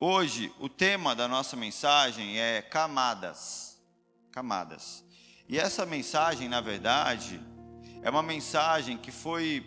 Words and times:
Hoje, 0.00 0.54
o 0.60 0.68
tema 0.68 1.12
da 1.12 1.26
nossa 1.26 1.56
mensagem 1.56 2.38
é 2.38 2.62
camadas. 2.62 3.82
Camadas. 4.30 5.04
E 5.48 5.58
essa 5.58 5.84
mensagem, 5.84 6.48
na 6.48 6.60
verdade, 6.60 7.40
é 8.00 8.08
uma 8.08 8.22
mensagem 8.22 8.96
que 8.96 9.10
foi 9.10 9.66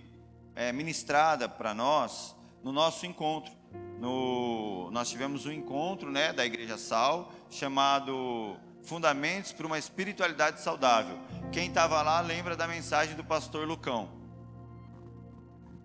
é, 0.56 0.72
ministrada 0.72 1.50
para 1.50 1.74
nós 1.74 2.34
no 2.64 2.72
nosso 2.72 3.06
encontro. 3.06 3.52
No, 4.00 4.90
nós 4.92 5.10
tivemos 5.10 5.46
um 5.46 5.52
encontro 5.52 6.10
né, 6.10 6.32
da 6.32 6.46
Igreja 6.46 6.78
Sal, 6.78 7.34
chamado 7.50 8.56
Fundamentos 8.84 9.52
para 9.52 9.68
uma 9.68 9.78
Espiritualidade 9.78 10.62
Saudável. 10.62 11.20
Quem 11.52 11.68
estava 11.68 12.02
lá 12.02 12.22
lembra 12.22 12.56
da 12.56 12.70
mensagem 12.70 13.18
do 13.18 13.24
pastor 13.26 13.68
Lucão. 13.68 14.10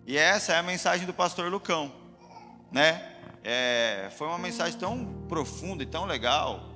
E 0.05 0.17
essa 0.17 0.53
é 0.53 0.57
a 0.57 0.63
mensagem 0.63 1.05
do 1.05 1.13
pastor 1.13 1.51
Lucão, 1.51 1.93
né? 2.71 3.13
É, 3.49 4.09
foi 4.17 4.27
uma 4.27 4.37
mensagem 4.37 4.77
tão 4.77 5.05
profunda 5.29 5.81
e 5.81 5.85
tão 5.85 6.03
legal 6.03 6.69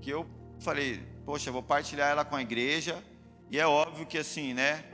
que 0.00 0.08
eu 0.08 0.24
falei, 0.60 1.02
poxa, 1.26 1.50
vou 1.50 1.64
partilhar 1.64 2.12
ela 2.12 2.24
com 2.24 2.36
a 2.36 2.40
igreja. 2.40 3.02
E 3.50 3.58
é 3.58 3.66
óbvio 3.66 4.06
que 4.06 4.16
assim, 4.16 4.54
né? 4.54 4.84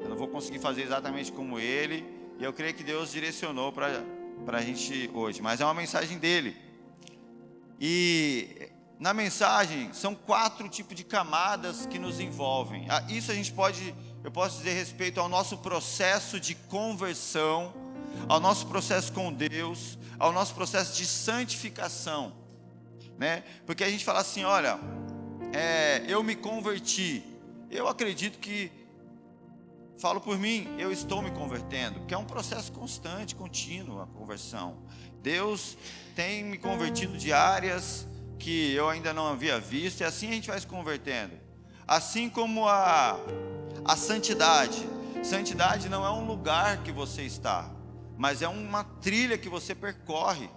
Eu 0.00 0.08
não 0.08 0.16
vou 0.16 0.26
conseguir 0.26 0.58
fazer 0.58 0.84
exatamente 0.84 1.30
como 1.30 1.58
ele. 1.58 2.02
E 2.38 2.44
eu 2.44 2.50
creio 2.50 2.72
que 2.72 2.82
Deus 2.82 3.12
direcionou 3.12 3.70
para 3.70 3.92
a 4.46 4.62
gente 4.62 5.10
hoje. 5.12 5.42
Mas 5.42 5.60
é 5.60 5.66
uma 5.66 5.74
mensagem 5.74 6.16
dele. 6.16 6.56
E 7.78 8.70
na 8.98 9.12
mensagem 9.12 9.92
são 9.92 10.14
quatro 10.14 10.66
tipos 10.66 10.96
de 10.96 11.04
camadas 11.04 11.84
que 11.84 11.98
nos 11.98 12.20
envolvem. 12.20 12.86
Ah, 12.88 13.04
isso 13.06 13.30
a 13.30 13.34
gente 13.34 13.52
pode, 13.52 13.94
eu 14.24 14.30
posso 14.30 14.56
dizer 14.56 14.72
respeito 14.72 15.20
ao 15.20 15.28
nosso 15.28 15.58
processo 15.58 16.40
de 16.40 16.54
conversão, 16.54 17.85
ao 18.28 18.40
nosso 18.40 18.66
processo 18.66 19.12
com 19.12 19.32
Deus, 19.32 19.98
ao 20.18 20.32
nosso 20.32 20.54
processo 20.54 20.96
de 20.96 21.06
santificação, 21.06 22.32
né? 23.18 23.44
Porque 23.64 23.84
a 23.84 23.90
gente 23.90 24.04
fala 24.04 24.20
assim, 24.20 24.44
olha, 24.44 24.78
é, 25.52 26.04
eu 26.08 26.22
me 26.22 26.34
converti, 26.34 27.22
eu 27.70 27.88
acredito 27.88 28.38
que, 28.38 28.70
falo 29.98 30.20
por 30.20 30.38
mim, 30.38 30.68
eu 30.78 30.92
estou 30.92 31.22
me 31.22 31.30
convertendo, 31.30 32.00
que 32.06 32.14
é 32.14 32.18
um 32.18 32.24
processo 32.24 32.72
constante, 32.72 33.34
contínuo 33.34 34.00
a 34.00 34.06
conversão. 34.06 34.78
Deus 35.22 35.76
tem 36.14 36.44
me 36.44 36.58
convertido 36.58 37.16
de 37.16 37.32
áreas 37.32 38.06
que 38.38 38.72
eu 38.72 38.88
ainda 38.88 39.12
não 39.12 39.28
havia 39.28 39.58
visto, 39.58 40.00
e 40.00 40.04
assim 40.04 40.28
a 40.28 40.32
gente 40.32 40.48
vai 40.48 40.60
se 40.60 40.66
convertendo. 40.66 41.34
Assim 41.86 42.28
como 42.28 42.66
a, 42.68 43.18
a 43.84 43.96
santidade. 43.96 44.88
Santidade 45.22 45.88
não 45.88 46.04
é 46.04 46.10
um 46.10 46.26
lugar 46.26 46.82
que 46.82 46.92
você 46.92 47.22
está, 47.22 47.70
mas 48.16 48.42
é 48.42 48.48
uma 48.48 48.84
trilha 48.84 49.38
que 49.38 49.48
você 49.48 49.74
percorre. 49.74 50.48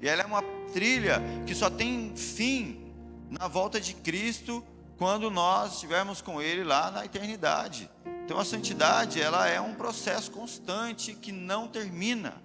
E 0.00 0.08
ela 0.08 0.22
é 0.22 0.26
uma 0.26 0.42
trilha 0.72 1.22
que 1.46 1.54
só 1.54 1.70
tem 1.70 2.14
fim 2.16 2.92
na 3.30 3.48
volta 3.48 3.80
de 3.80 3.94
Cristo 3.94 4.64
quando 4.96 5.30
nós 5.30 5.74
estivermos 5.74 6.20
com 6.20 6.40
Ele 6.40 6.64
lá 6.64 6.90
na 6.90 7.04
eternidade. 7.04 7.90
Então 8.24 8.38
a 8.38 8.44
santidade 8.44 9.20
ela 9.20 9.48
é 9.48 9.60
um 9.60 9.74
processo 9.74 10.30
constante 10.30 11.14
que 11.14 11.32
não 11.32 11.68
termina 11.68 12.42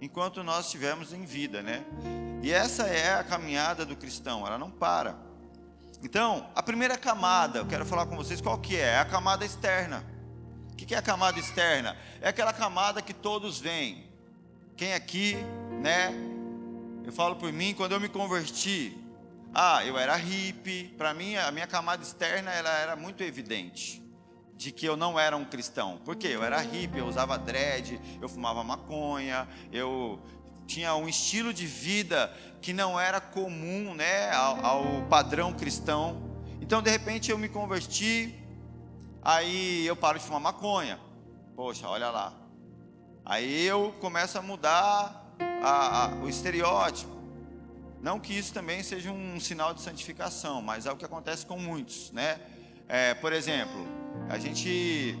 enquanto 0.00 0.42
nós 0.42 0.66
estivermos 0.66 1.12
em 1.12 1.24
vida, 1.24 1.62
né? 1.62 1.84
E 2.42 2.52
essa 2.52 2.84
é 2.84 3.14
a 3.14 3.24
caminhada 3.24 3.84
do 3.84 3.96
cristão, 3.96 4.46
ela 4.46 4.58
não 4.58 4.70
para. 4.70 5.16
Então, 6.02 6.48
a 6.54 6.62
primeira 6.62 6.96
camada, 6.96 7.58
eu 7.58 7.66
quero 7.66 7.84
falar 7.84 8.06
com 8.06 8.16
vocês 8.16 8.40
qual 8.40 8.58
que 8.58 8.76
é? 8.76 8.94
É 8.94 8.98
a 8.98 9.04
camada 9.04 9.44
externa. 9.44 10.04
O 10.76 10.86
que 10.86 10.94
é 10.94 10.98
a 10.98 11.02
camada 11.02 11.40
externa? 11.40 11.96
É 12.20 12.28
aquela 12.28 12.52
camada 12.52 13.00
que 13.00 13.14
todos 13.14 13.58
veem. 13.58 14.04
Quem 14.76 14.92
aqui, 14.92 15.34
né? 15.80 16.12
Eu 17.02 17.12
falo 17.12 17.36
por 17.36 17.50
mim, 17.50 17.72
quando 17.72 17.92
eu 17.92 18.00
me 18.00 18.10
converti, 18.10 18.94
ah, 19.54 19.82
eu 19.86 19.96
era 19.96 20.14
hippie. 20.16 20.94
Para 20.98 21.14
mim, 21.14 21.34
a 21.34 21.50
minha 21.50 21.66
camada 21.66 22.02
externa 22.02 22.52
ela 22.52 22.68
era 22.78 22.94
muito 22.94 23.22
evidente 23.22 24.04
de 24.54 24.70
que 24.70 24.84
eu 24.84 24.98
não 24.98 25.18
era 25.18 25.34
um 25.34 25.46
cristão. 25.46 25.98
Por 26.04 26.14
quê? 26.14 26.28
Eu 26.28 26.44
era 26.44 26.60
hippie, 26.60 26.98
eu 26.98 27.06
usava 27.06 27.38
dread, 27.38 27.98
eu 28.20 28.28
fumava 28.28 28.62
maconha, 28.62 29.48
eu 29.72 30.20
tinha 30.66 30.94
um 30.94 31.08
estilo 31.08 31.54
de 31.54 31.66
vida 31.66 32.30
que 32.60 32.74
não 32.74 33.00
era 33.00 33.18
comum, 33.18 33.94
né, 33.94 34.30
ao, 34.32 34.64
ao 34.64 35.02
padrão 35.08 35.54
cristão. 35.54 36.20
Então, 36.60 36.82
de 36.82 36.90
repente, 36.90 37.30
eu 37.30 37.38
me 37.38 37.48
converti, 37.48 38.34
Aí 39.28 39.84
eu 39.84 39.96
paro 39.96 40.20
de 40.20 40.24
fumar 40.24 40.40
maconha. 40.40 41.00
Poxa, 41.56 41.88
olha 41.88 42.10
lá. 42.10 42.32
Aí 43.24 43.66
eu 43.66 43.92
começo 43.98 44.38
a 44.38 44.40
mudar 44.40 45.34
a, 45.64 46.04
a, 46.04 46.08
o 46.22 46.28
estereótipo. 46.28 47.10
Não 48.00 48.20
que 48.20 48.32
isso 48.38 48.54
também 48.54 48.84
seja 48.84 49.10
um 49.10 49.40
sinal 49.40 49.74
de 49.74 49.80
santificação, 49.80 50.62
mas 50.62 50.86
é 50.86 50.92
o 50.92 50.96
que 50.96 51.04
acontece 51.04 51.44
com 51.44 51.58
muitos, 51.58 52.12
né? 52.12 52.38
É, 52.86 53.14
por 53.14 53.32
exemplo, 53.32 53.84
a 54.28 54.38
gente, 54.38 55.18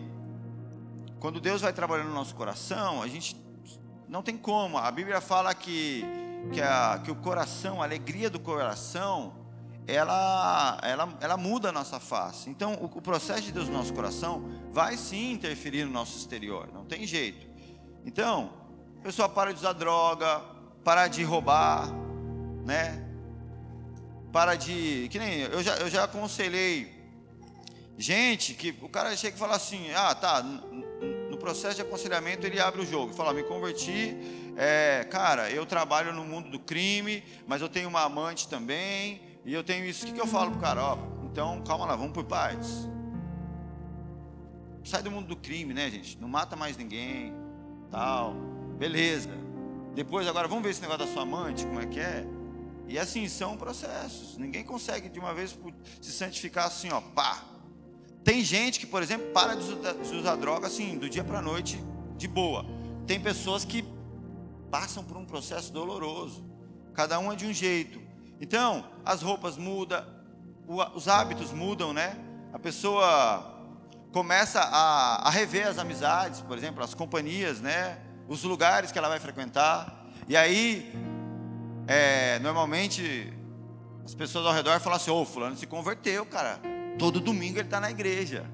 quando 1.18 1.40
Deus 1.40 1.62
vai 1.62 1.72
trabalhando 1.72 2.10
no 2.10 2.14
nosso 2.14 2.36
coração, 2.36 3.02
a 3.02 3.08
gente 3.08 3.36
não 4.08 4.22
tem 4.22 4.38
como. 4.38 4.78
A 4.78 4.88
Bíblia 4.92 5.20
fala 5.20 5.52
que, 5.52 6.04
que, 6.52 6.62
a, 6.62 7.00
que 7.04 7.10
o 7.10 7.16
coração, 7.16 7.82
a 7.82 7.84
alegria 7.84 8.30
do 8.30 8.38
coração, 8.38 9.34
ela, 9.86 10.78
ela, 10.82 11.16
ela 11.20 11.36
muda 11.36 11.68
a 11.68 11.72
nossa 11.72 12.00
face. 12.00 12.50
Então, 12.50 12.74
o, 12.74 12.86
o, 12.86 13.02
processo 13.02 13.42
de 13.42 13.52
Deus 13.52 13.68
no 13.68 13.74
nosso 13.74 13.94
coração 13.94 14.44
vai 14.72 14.96
sim 14.96 15.32
interferir 15.32 15.84
no 15.84 15.92
nosso 15.92 16.16
exterior, 16.18 16.68
não 16.72 16.84
tem 16.84 17.06
jeito. 17.06 17.46
Então, 18.04 18.52
a 19.00 19.02
pessoa 19.02 19.28
para 19.28 19.52
de 19.52 19.60
usar 19.60 19.72
droga, 19.72 20.40
para 20.82 21.06
de 21.06 21.22
roubar, 21.22 21.88
né? 22.64 23.04
Para 24.32 24.56
de. 24.56 25.08
Que 25.10 25.18
nem 25.18 25.40
eu 25.40 25.62
já, 25.62 25.76
eu 25.76 25.88
já 25.88 26.04
aconselhei 26.04 26.94
gente 27.96 28.54
que 28.54 28.74
o 28.82 28.88
cara 28.88 29.16
chega 29.16 29.36
e 29.36 29.38
fala 29.38 29.56
assim: 29.56 29.90
ah, 29.94 30.14
tá, 30.14 30.42
no 30.42 31.36
processo 31.36 31.76
de 31.76 31.82
aconselhamento 31.82 32.46
ele 32.46 32.60
abre 32.60 32.82
o 32.82 32.86
jogo, 32.86 33.14
fala: 33.14 33.32
me 33.32 33.44
converti, 33.44 34.16
é, 34.56 35.06
cara, 35.10 35.50
eu 35.50 35.64
trabalho 35.64 36.12
no 36.12 36.24
mundo 36.24 36.50
do 36.50 36.58
crime, 36.58 37.22
mas 37.46 37.62
eu 37.62 37.68
tenho 37.68 37.88
uma 37.88 38.02
amante 38.02 38.48
também, 38.48 39.20
e 39.46 39.54
eu 39.54 39.62
tenho 39.62 39.86
isso. 39.86 40.04
O 40.04 40.08
que, 40.08 40.14
que 40.14 40.20
eu 40.20 40.26
falo 40.26 40.50
pro 40.50 40.60
cara? 40.60 40.82
Ó, 40.82 40.98
então, 41.24 41.62
calma 41.62 41.86
lá, 41.86 41.94
vamos 41.94 42.12
por 42.12 42.24
partes. 42.24 42.88
Sai 44.82 45.02
do 45.02 45.10
mundo 45.10 45.28
do 45.28 45.36
crime, 45.36 45.72
né, 45.72 45.88
gente? 45.88 46.20
Não 46.20 46.28
mata 46.28 46.56
mais 46.56 46.76
ninguém, 46.76 47.32
tal. 47.90 48.34
Beleza. 48.76 49.30
Depois, 49.94 50.26
agora, 50.26 50.48
vamos 50.48 50.64
ver 50.64 50.70
esse 50.70 50.82
negócio 50.82 51.06
da 51.06 51.12
sua 51.12 51.22
amante, 51.22 51.64
como 51.64 51.80
é 51.80 51.86
que 51.86 52.00
é? 52.00 52.26
E 52.88 52.98
assim, 52.98 53.28
são 53.28 53.56
processos. 53.56 54.36
Ninguém 54.36 54.64
consegue 54.64 55.08
de 55.08 55.18
uma 55.18 55.32
vez 55.32 55.56
se 56.00 56.12
santificar 56.12 56.66
assim, 56.66 56.90
ó, 56.90 57.00
pá. 57.00 57.44
Tem 58.24 58.42
gente 58.42 58.80
que, 58.80 58.86
por 58.86 59.02
exemplo, 59.02 59.28
para 59.32 59.54
de 59.54 59.62
usar, 59.62 59.94
usar 59.94 60.36
droga 60.36 60.66
assim, 60.66 60.98
do 60.98 61.08
dia 61.08 61.22
para 61.22 61.38
a 61.38 61.42
noite, 61.42 61.80
de 62.16 62.26
boa. 62.26 62.66
Tem 63.06 63.20
pessoas 63.20 63.64
que 63.64 63.84
passam 64.70 65.04
por 65.04 65.16
um 65.16 65.24
processo 65.24 65.72
doloroso. 65.72 66.44
Cada 66.92 67.18
um 67.20 67.32
é 67.32 67.36
de 67.36 67.46
um 67.46 67.52
jeito. 67.52 68.05
Então, 68.40 68.84
as 69.04 69.22
roupas 69.22 69.56
mudam, 69.56 70.04
os 70.94 71.08
hábitos 71.08 71.52
mudam, 71.52 71.92
né? 71.92 72.16
A 72.52 72.58
pessoa 72.58 73.54
começa 74.12 74.60
a, 74.60 75.28
a 75.28 75.30
rever 75.30 75.66
as 75.66 75.78
amizades, 75.78 76.40
por 76.40 76.56
exemplo, 76.56 76.82
as 76.82 76.94
companhias, 76.94 77.60
né? 77.60 77.98
Os 78.28 78.42
lugares 78.42 78.90
que 78.90 78.98
ela 78.98 79.08
vai 79.08 79.20
frequentar. 79.20 80.06
E 80.28 80.36
aí, 80.36 80.92
é, 81.86 82.38
normalmente, 82.40 83.32
as 84.04 84.14
pessoas 84.14 84.46
ao 84.46 84.52
redor 84.52 84.80
falam 84.80 84.96
assim: 84.96 85.10
Ô, 85.10 85.22
oh, 85.22 85.24
Fulano 85.24 85.56
se 85.56 85.66
converteu, 85.66 86.26
cara. 86.26 86.60
Todo 86.98 87.20
domingo 87.20 87.58
ele 87.58 87.66
está 87.66 87.80
na 87.80 87.90
igreja. 87.90 88.44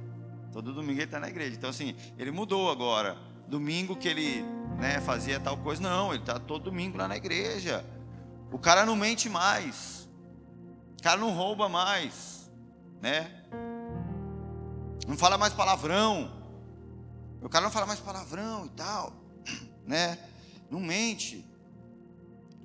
Todo 0.52 0.72
domingo 0.72 0.98
ele 0.98 1.04
está 1.04 1.18
na 1.18 1.28
igreja. 1.28 1.56
Então, 1.56 1.70
assim, 1.70 1.94
ele 2.18 2.30
mudou 2.30 2.70
agora. 2.70 3.16
Domingo 3.48 3.96
que 3.96 4.08
ele 4.08 4.44
né, 4.78 5.00
fazia 5.00 5.38
tal 5.40 5.56
coisa, 5.56 5.82
não, 5.82 6.12
ele 6.12 6.22
está 6.22 6.38
todo 6.38 6.64
domingo 6.64 6.98
lá 6.98 7.08
na 7.08 7.16
igreja. 7.16 7.84
O 8.52 8.58
cara 8.58 8.84
não 8.84 8.94
mente 8.94 9.30
mais. 9.30 10.08
O 10.98 11.02
cara 11.02 11.18
não 11.18 11.32
rouba 11.32 11.68
mais, 11.68 12.50
né? 13.00 13.42
Não 15.08 15.16
fala 15.16 15.38
mais 15.38 15.54
palavrão. 15.54 16.30
O 17.40 17.48
cara 17.48 17.64
não 17.64 17.72
fala 17.72 17.86
mais 17.86 17.98
palavrão 17.98 18.66
e 18.66 18.68
tal, 18.70 19.12
né? 19.84 20.18
Não 20.70 20.78
mente. 20.78 21.44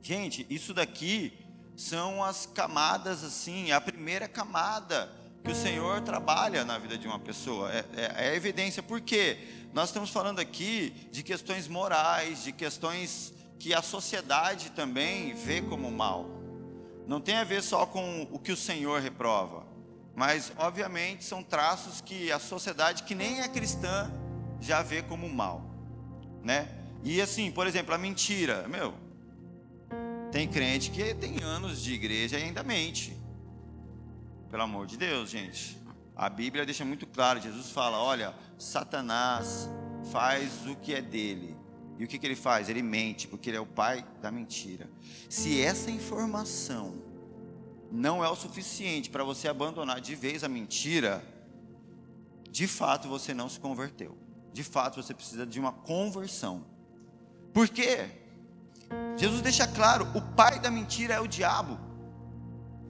Gente, 0.04 0.45
isso 0.50 0.74
daqui 0.74 1.34
são 1.75 2.24
as 2.24 2.45
camadas 2.45 3.24
assim, 3.24 3.72
a 3.72 3.81
primeira 3.81 4.28
camada 4.28 5.12
que 5.44 5.51
o 5.51 5.56
Senhor 5.56 6.01
trabalha 6.01 6.66
na 6.66 6.78
vida 6.78 6.98
de 6.98 7.07
uma 7.07 7.19
pessoa. 7.19 7.72
É, 7.72 7.86
é, 7.95 8.28
é 8.28 8.36
evidência. 8.36 8.84
Por 8.84 9.00
quê? 9.00 9.38
Nós 9.74 9.89
estamos 9.89 10.10
falando 10.10 10.39
aqui 10.39 10.89
de 11.12 11.24
questões 11.24 11.68
morais, 11.68 12.44
de 12.44 12.51
questões 12.51 13.34
que 13.59 13.74
a 13.74 13.81
sociedade 13.81 14.71
também 14.71 15.33
vê 15.33 15.62
como 15.62 15.92
mal. 15.92 16.30
Não 17.07 17.21
tem 17.21 17.38
a 17.38 17.44
ver 17.44 17.63
só 17.63 17.86
com 17.86 18.27
o 18.31 18.38
que 18.38 18.51
o 18.51 18.57
Senhor 18.57 19.01
reprova, 19.01 19.65
mas 20.15 20.51
obviamente 20.57 21.24
são 21.24 21.42
traços 21.42 22.01
que 22.01 22.31
a 22.31 22.39
sociedade 22.39 23.04
que 23.04 23.15
nem 23.15 23.42
é 23.42 23.48
cristã 23.48 24.12
já 24.59 24.81
vê 24.81 25.01
como 25.01 25.30
mal, 25.30 25.63
né? 26.44 26.68
E 27.04 27.21
assim, 27.21 27.51
por 27.51 27.68
exemplo, 27.68 27.94
a 27.94 27.98
mentira, 27.98 28.68
meu, 28.68 28.94
Tem 30.31 30.48
crente 30.48 30.92
que 30.92 31.13
tem 31.15 31.42
anos 31.42 31.81
de 31.81 31.94
igreja 31.94 32.38
e 32.38 32.44
ainda 32.44 32.62
mente. 32.62 33.15
Pelo 34.50 34.63
amor 34.63 34.86
de 34.86 34.98
Deus, 34.98 35.30
gente. 35.30 35.77
A 36.15 36.30
Bíblia 36.30 36.65
deixa 36.65 36.83
muito 36.83 37.07
claro, 37.07 37.39
Jesus 37.39 37.71
fala: 37.71 37.98
olha, 37.98 38.36
Satanás 38.57 39.69
faz 40.12 40.65
o 40.68 40.75
que 40.75 40.94
é 40.94 41.01
dele. 41.01 41.56
E 41.98 42.04
o 42.04 42.08
que, 42.08 42.20
que 42.20 42.26
ele 42.26 42.36
faz? 42.36 42.70
Ele 42.70 42.82
mente, 42.82 43.28
porque 43.28 43.50
ele 43.50 43.58
é 43.58 43.62
o 43.62 43.66
pai 43.66 44.06
da 44.22 44.32
mentira. 44.32 44.90
Se 45.30 45.62
essa 45.62 45.90
informação 45.90 46.96
não 47.92 48.24
é 48.24 48.30
o 48.30 48.36
suficiente 48.36 49.10
para 49.10 49.24
você 49.24 49.48
abandonar 49.48 50.00
de 50.00 50.16
vez 50.16 50.44
a 50.44 50.50
mentira, 50.50 51.24
de 52.52 52.68
fato 52.68 53.08
você 53.08 53.34
não 53.34 53.50
se 53.50 53.60
converteu. 53.60 54.18
De 54.54 54.64
fato 54.64 55.02
você 55.02 55.14
precisa 55.14 55.46
de 55.46 55.60
uma 55.60 55.72
conversão. 55.72 56.66
Por 57.54 57.68
quê? 57.70 58.10
Jesus 59.16 59.42
deixa 59.42 59.68
claro: 59.68 60.08
o 60.16 60.22
pai 60.22 60.60
da 60.60 60.70
mentira 60.70 61.16
é 61.16 61.20
o 61.20 61.28
diabo. 61.28 61.87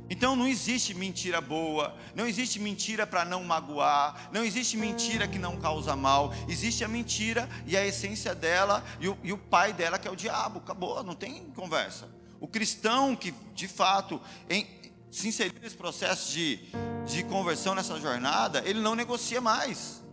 Então 0.09 0.35
não 0.35 0.47
existe 0.47 0.93
mentira 0.93 1.41
boa, 1.41 1.95
não 2.15 2.25
existe 2.25 2.59
mentira 2.59 3.05
para 3.05 3.25
não 3.25 3.43
magoar, 3.43 4.29
não 4.31 4.43
existe 4.43 4.77
mentira 4.77 5.27
que 5.27 5.37
não 5.37 5.57
causa 5.57 5.95
mal, 5.95 6.33
existe 6.47 6.83
a 6.83 6.87
mentira 6.87 7.47
e 7.65 7.75
a 7.75 7.85
essência 7.85 8.33
dela 8.33 8.83
e 8.99 9.09
o, 9.09 9.17
e 9.21 9.33
o 9.33 9.37
pai 9.37 9.73
dela 9.73 9.99
que 9.99 10.07
é 10.07 10.11
o 10.11 10.15
diabo, 10.15 10.59
acabou, 10.59 11.03
não 11.03 11.15
tem 11.15 11.45
conversa. 11.51 12.07
O 12.39 12.47
cristão 12.47 13.15
que 13.15 13.33
de 13.53 13.67
fato 13.67 14.21
em, 14.49 14.65
se 15.11 15.27
inseriu 15.27 15.59
nesse 15.61 15.75
processo 15.75 16.31
de, 16.31 16.59
de 17.05 17.23
conversão 17.23 17.75
nessa 17.75 17.99
jornada, 17.99 18.61
ele 18.65 18.79
não 18.79 18.95
negocia 18.95 19.41
mais. 19.41 20.03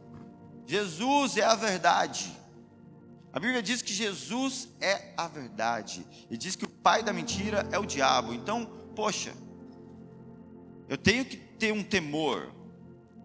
Jesus 0.67 1.37
é 1.37 1.45
a 1.45 1.55
verdade. 1.55 2.35
A 3.33 3.39
Bíblia 3.39 3.63
diz 3.63 3.83
que 3.83 3.93
Jesus 3.93 4.69
é 4.81 5.13
a 5.17 5.29
verdade 5.29 6.07
e 6.31 6.37
diz 6.37 6.57
que 6.57 6.65
o 6.65 6.69
pai 6.69 7.03
da 7.03 7.13
mentira 7.13 7.69
é 7.71 7.79
o 7.79 7.85
diabo. 7.85 8.33
Então, 8.33 8.65
poxa, 8.95 9.35
eu 10.89 10.97
tenho 10.97 11.25
que 11.25 11.37
ter 11.37 11.73
um 11.73 11.83
temor. 11.83 12.53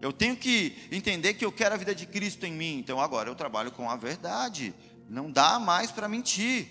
Eu 0.00 0.12
tenho 0.12 0.34
que 0.36 0.76
entender 0.90 1.34
que 1.34 1.44
eu 1.44 1.52
quero 1.52 1.74
a 1.74 1.78
vida 1.78 1.94
de 1.94 2.06
Cristo 2.06 2.46
em 2.46 2.52
mim. 2.52 2.78
Então 2.78 2.98
agora 3.00 3.28
eu 3.28 3.34
trabalho 3.34 3.70
com 3.70 3.90
a 3.90 3.96
verdade. 3.96 4.74
Não 5.08 5.30
dá 5.30 5.58
mais 5.58 5.90
para 5.90 6.08
mentir. 6.08 6.66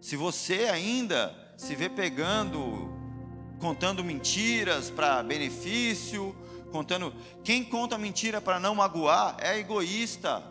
Se 0.00 0.16
você 0.16 0.68
ainda 0.72 1.34
se 1.58 1.74
vê 1.74 1.88
pegando, 1.88 2.90
contando 3.58 4.02
mentiras 4.02 4.88
para 4.88 5.22
benefício, 5.22 6.34
contando. 6.72 7.14
Quem 7.44 7.64
conta 7.64 7.98
mentira 7.98 8.40
para 8.40 8.58
não 8.58 8.74
magoar 8.74 9.36
é 9.40 9.58
egoísta. 9.58 10.42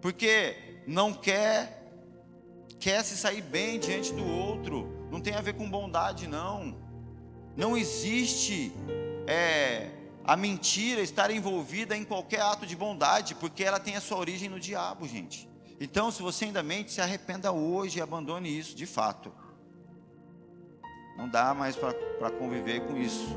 Porque 0.00 0.82
não 0.86 1.12
quer 1.12 1.80
quer 2.78 3.04
se 3.04 3.16
sair 3.16 3.42
bem 3.42 3.78
diante 3.78 4.12
do 4.12 4.26
outro. 4.26 5.06
Não 5.10 5.20
tem 5.20 5.34
a 5.34 5.40
ver 5.40 5.54
com 5.54 5.70
bondade 5.70 6.26
não. 6.26 6.91
Não 7.56 7.76
existe 7.76 8.72
é, 9.26 9.90
a 10.24 10.36
mentira 10.36 11.00
estar 11.00 11.30
envolvida 11.30 11.96
em 11.96 12.04
qualquer 12.04 12.40
ato 12.40 12.66
de 12.66 12.74
bondade, 12.74 13.34
porque 13.34 13.62
ela 13.62 13.78
tem 13.78 13.96
a 13.96 14.00
sua 14.00 14.18
origem 14.18 14.48
no 14.48 14.58
diabo, 14.58 15.06
gente. 15.06 15.48
Então, 15.80 16.10
se 16.10 16.22
você 16.22 16.46
ainda 16.46 16.62
mente, 16.62 16.92
se 16.92 17.00
arrependa 17.00 17.52
hoje 17.52 17.98
e 17.98 18.02
abandone 18.02 18.56
isso, 18.56 18.74
de 18.74 18.86
fato. 18.86 19.32
Não 21.16 21.28
dá 21.28 21.52
mais 21.52 21.76
para 21.76 22.30
conviver 22.30 22.86
com 22.86 22.96
isso. 22.96 23.36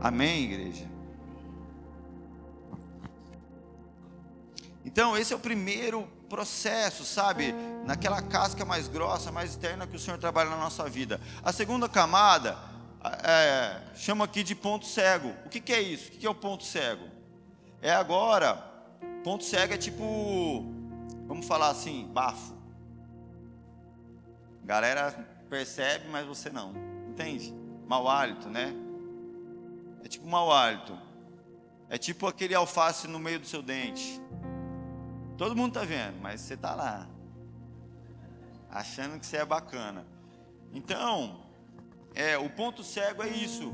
Amém, 0.00 0.44
igreja? 0.44 0.86
Então, 4.84 5.16
esse 5.16 5.32
é 5.32 5.36
o 5.36 5.40
primeiro 5.40 6.06
processo, 6.28 7.04
sabe? 7.04 7.54
Naquela 7.84 8.22
casca 8.22 8.64
mais 8.64 8.86
grossa, 8.86 9.32
mais 9.32 9.50
externa 9.50 9.86
que 9.86 9.96
o 9.96 9.98
Senhor 9.98 10.18
trabalha 10.18 10.50
na 10.50 10.56
nossa 10.56 10.88
vida. 10.88 11.20
A 11.42 11.52
segunda 11.52 11.88
camada 11.88 12.56
é, 13.22 13.94
chama 13.94 14.24
aqui 14.24 14.42
de 14.42 14.54
ponto 14.54 14.86
cego. 14.86 15.34
O 15.44 15.48
que, 15.48 15.60
que 15.60 15.72
é 15.72 15.80
isso? 15.80 16.08
O 16.08 16.12
que, 16.12 16.18
que 16.18 16.26
é 16.26 16.30
o 16.30 16.34
ponto 16.34 16.64
cego? 16.64 17.06
É 17.80 17.92
agora, 17.92 18.54
ponto 19.22 19.44
cego 19.44 19.74
é 19.74 19.76
tipo, 19.76 20.64
vamos 21.26 21.46
falar 21.46 21.68
assim, 21.68 22.06
bafo. 22.12 22.56
Galera 24.64 25.12
percebe, 25.48 26.08
mas 26.08 26.26
você 26.26 26.50
não. 26.50 26.72
Entende? 27.08 27.54
Mau 27.86 28.08
hálito, 28.08 28.48
né? 28.48 28.74
É 30.04 30.08
tipo 30.08 30.26
mau 30.28 30.52
hálito. 30.52 30.98
É 31.88 31.96
tipo 31.96 32.26
aquele 32.26 32.54
alface 32.54 33.08
no 33.08 33.18
meio 33.18 33.40
do 33.40 33.46
seu 33.46 33.62
dente. 33.62 34.20
Todo 35.36 35.56
mundo 35.56 35.68
está 35.68 35.84
vendo, 35.84 36.20
mas 36.20 36.40
você 36.40 36.54
está 36.54 36.74
lá. 36.74 37.08
Achando 38.70 39.18
que 39.18 39.24
você 39.24 39.38
é 39.38 39.44
bacana. 39.44 40.04
Então, 40.72 41.47
é, 42.14 42.36
o 42.38 42.48
ponto 42.50 42.82
cego 42.82 43.22
é 43.22 43.28
isso. 43.28 43.72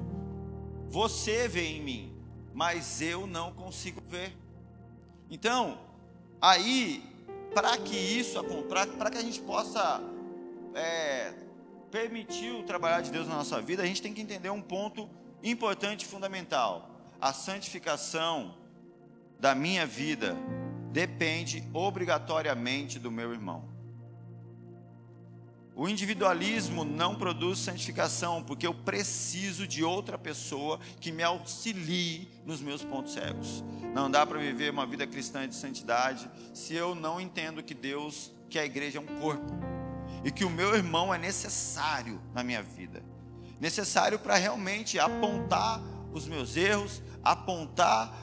Você 0.88 1.48
vê 1.48 1.66
em 1.66 1.82
mim, 1.82 2.16
mas 2.52 3.00
eu 3.00 3.26
não 3.26 3.52
consigo 3.52 4.00
ver. 4.06 4.36
Então, 5.30 5.78
aí, 6.40 7.02
para 7.54 7.76
que 7.76 7.96
isso, 7.96 8.42
para 8.68 9.10
que 9.10 9.18
a 9.18 9.22
gente 9.22 9.40
possa 9.40 10.00
é, 10.74 11.32
permitir 11.90 12.52
o 12.52 12.62
trabalhar 12.62 13.00
de 13.00 13.10
Deus 13.10 13.26
na 13.26 13.36
nossa 13.36 13.60
vida, 13.60 13.82
a 13.82 13.86
gente 13.86 14.02
tem 14.02 14.12
que 14.12 14.20
entender 14.20 14.50
um 14.50 14.62
ponto 14.62 15.08
importante 15.42 16.02
e 16.02 16.06
fundamental. 16.06 16.90
A 17.20 17.32
santificação 17.32 18.56
da 19.38 19.54
minha 19.54 19.86
vida 19.86 20.36
depende 20.92 21.68
obrigatoriamente 21.72 22.98
do 22.98 23.10
meu 23.10 23.32
irmão. 23.32 23.73
O 25.76 25.88
individualismo 25.88 26.84
não 26.84 27.16
produz 27.16 27.58
santificação, 27.58 28.44
porque 28.44 28.64
eu 28.64 28.72
preciso 28.72 29.66
de 29.66 29.82
outra 29.82 30.16
pessoa 30.16 30.78
que 31.00 31.10
me 31.10 31.22
auxilie 31.22 32.28
nos 32.46 32.60
meus 32.60 32.84
pontos 32.84 33.12
cegos. 33.12 33.64
Não 33.92 34.08
dá 34.08 34.24
para 34.24 34.38
viver 34.38 34.70
uma 34.70 34.86
vida 34.86 35.04
cristã 35.04 35.48
de 35.48 35.54
santidade 35.56 36.30
se 36.52 36.74
eu 36.74 36.94
não 36.94 37.20
entendo 37.20 37.62
que 37.62 37.74
Deus, 37.74 38.30
que 38.48 38.56
a 38.56 38.64
igreja 38.64 38.98
é 38.98 39.00
um 39.00 39.20
corpo 39.20 39.52
e 40.24 40.30
que 40.30 40.44
o 40.44 40.50
meu 40.50 40.76
irmão 40.76 41.12
é 41.12 41.18
necessário 41.18 42.20
na 42.32 42.44
minha 42.44 42.62
vida. 42.62 43.02
Necessário 43.60 44.18
para 44.18 44.36
realmente 44.36 44.98
apontar 44.98 45.82
os 46.12 46.28
meus 46.28 46.56
erros, 46.56 47.02
apontar 47.22 48.14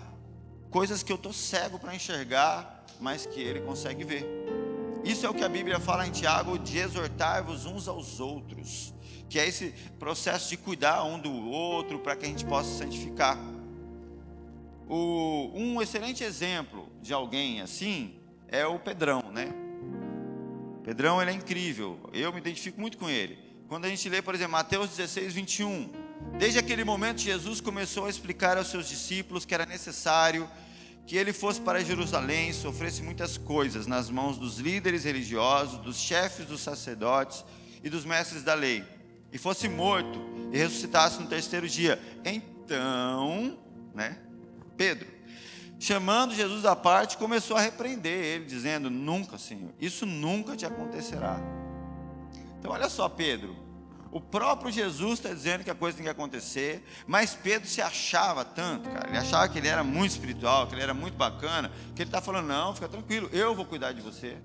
coisas 0.70 1.04
que 1.04 1.12
eu 1.12 1.18
estou 1.18 1.34
cego 1.34 1.78
para 1.78 1.94
enxergar, 1.94 2.86
mas 2.98 3.26
que 3.26 3.42
ele 3.42 3.60
consegue 3.60 4.06
ver. 4.06 4.41
Isso 5.04 5.26
é 5.26 5.30
o 5.30 5.34
que 5.34 5.44
a 5.44 5.50
Bíblia 5.50 5.80
fala 5.80 6.06
em 6.06 6.12
Tiago, 6.12 6.60
de 6.60 6.78
exortar-vos 6.78 7.66
uns 7.66 7.88
aos 7.88 8.20
outros, 8.20 8.94
que 9.28 9.40
é 9.40 9.48
esse 9.48 9.74
processo 9.98 10.48
de 10.48 10.58
cuidar 10.58 11.04
um 11.04 11.18
do 11.18 11.50
outro 11.50 11.98
para 12.00 12.16
que 12.16 12.26
a 12.26 12.30
gente 12.30 12.46
possa 12.46 12.70
santificar. 12.78 13.36
O, 14.88 15.50
um 15.56 15.82
excelente 15.82 16.24
exemplo 16.24 16.88
de 17.02 17.14
alguém 17.14 17.62
assim 17.62 18.20
é 18.48 18.66
o 18.66 18.78
Pedrão, 18.78 19.24
né? 19.32 19.52
Pedrão 20.84 21.20
ele 21.20 21.32
é 21.32 21.34
incrível, 21.34 22.00
eu 22.14 22.32
me 22.32 22.40
identifico 22.40 22.80
muito 22.80 22.98
com 22.98 23.10
ele. 23.10 23.40
Quando 23.68 23.86
a 23.86 23.90
gente 23.90 24.08
lê, 24.08 24.22
por 24.22 24.36
exemplo, 24.36 24.52
Mateus 24.52 24.90
16, 24.90 25.34
21, 25.34 25.92
desde 26.38 26.60
aquele 26.60 26.84
momento 26.84 27.22
Jesus 27.22 27.60
começou 27.60 28.06
a 28.06 28.10
explicar 28.10 28.56
aos 28.56 28.68
seus 28.68 28.88
discípulos 28.88 29.46
que 29.46 29.54
era 29.56 29.66
necessário 29.66 30.48
que 31.06 31.18
ele 31.18 31.34
fosse 31.34 31.60
para 31.60 31.84
Jerusalém, 31.84 32.54
sofresse 32.54 33.02
muitas 33.02 33.38
coisas 33.38 33.88
nas 33.88 34.10
mãos 34.10 34.38
dos 34.38 34.60
líderes 34.60 35.04
religiosos, 35.04 35.80
dos 35.80 35.98
chefes 35.98 36.46
dos 36.46 36.62
sacerdotes 36.62 37.44
e 37.84 37.90
dos 37.90 38.06
mestres 38.06 38.44
da 38.44 38.54
lei, 38.54 38.84
e 39.32 39.38
fosse 39.38 39.68
morto 39.68 40.20
e 40.52 40.58
ressuscitasse 40.58 41.20
no 41.20 41.28
terceiro 41.28 41.68
dia. 41.68 42.00
Então, 42.24 43.58
né, 43.94 44.18
Pedro, 44.78 45.08
chamando 45.80 46.36
Jesus 46.36 46.66
à 46.66 46.76
parte, 46.76 47.18
começou 47.18 47.58
a 47.58 47.62
repreender 47.62 48.24
ele, 48.24 48.46
dizendo: 48.46 48.90
Nunca, 48.90 49.38
Senhor, 49.38 49.72
isso 49.80 50.06
nunca 50.06 50.56
te 50.56 50.66
acontecerá. 50.66 51.40
Então, 52.60 52.72
olha 52.72 52.90
só, 52.90 53.10
Pedro, 53.10 53.56
o 54.12 54.20
próprio 54.20 54.70
Jesus 54.70 55.20
está 55.20 55.34
dizendo 55.34 55.64
que 55.64 55.70
a 55.70 55.76
coisa 55.76 55.96
tem 55.96 56.04
que 56.04 56.10
acontecer, 56.10 56.84
mas 57.08 57.34
Pedro 57.34 57.68
se 57.68 57.82
achava 57.82 58.44
tanto, 58.44 58.90
cara. 58.90 59.08
Ele 59.08 59.18
achava 59.18 59.48
que 59.48 59.58
ele 59.58 59.70
era 59.70 59.84
muito 59.84 60.12
espiritual, 60.12 60.68
que 60.68 60.76
ele 60.76 60.82
era 60.82 60.94
muito 60.94 61.16
bacana, 61.16 61.72
que 61.96 62.02
ele 62.02 62.10
está 62.10 62.20
falando: 62.20 62.48
não, 62.48 62.76
fica 62.76 62.90
tranquilo, 62.90 63.30
eu 63.32 63.56
vou 63.56 63.66
cuidar 63.66 63.94
de 63.94 64.02
você. 64.02 64.38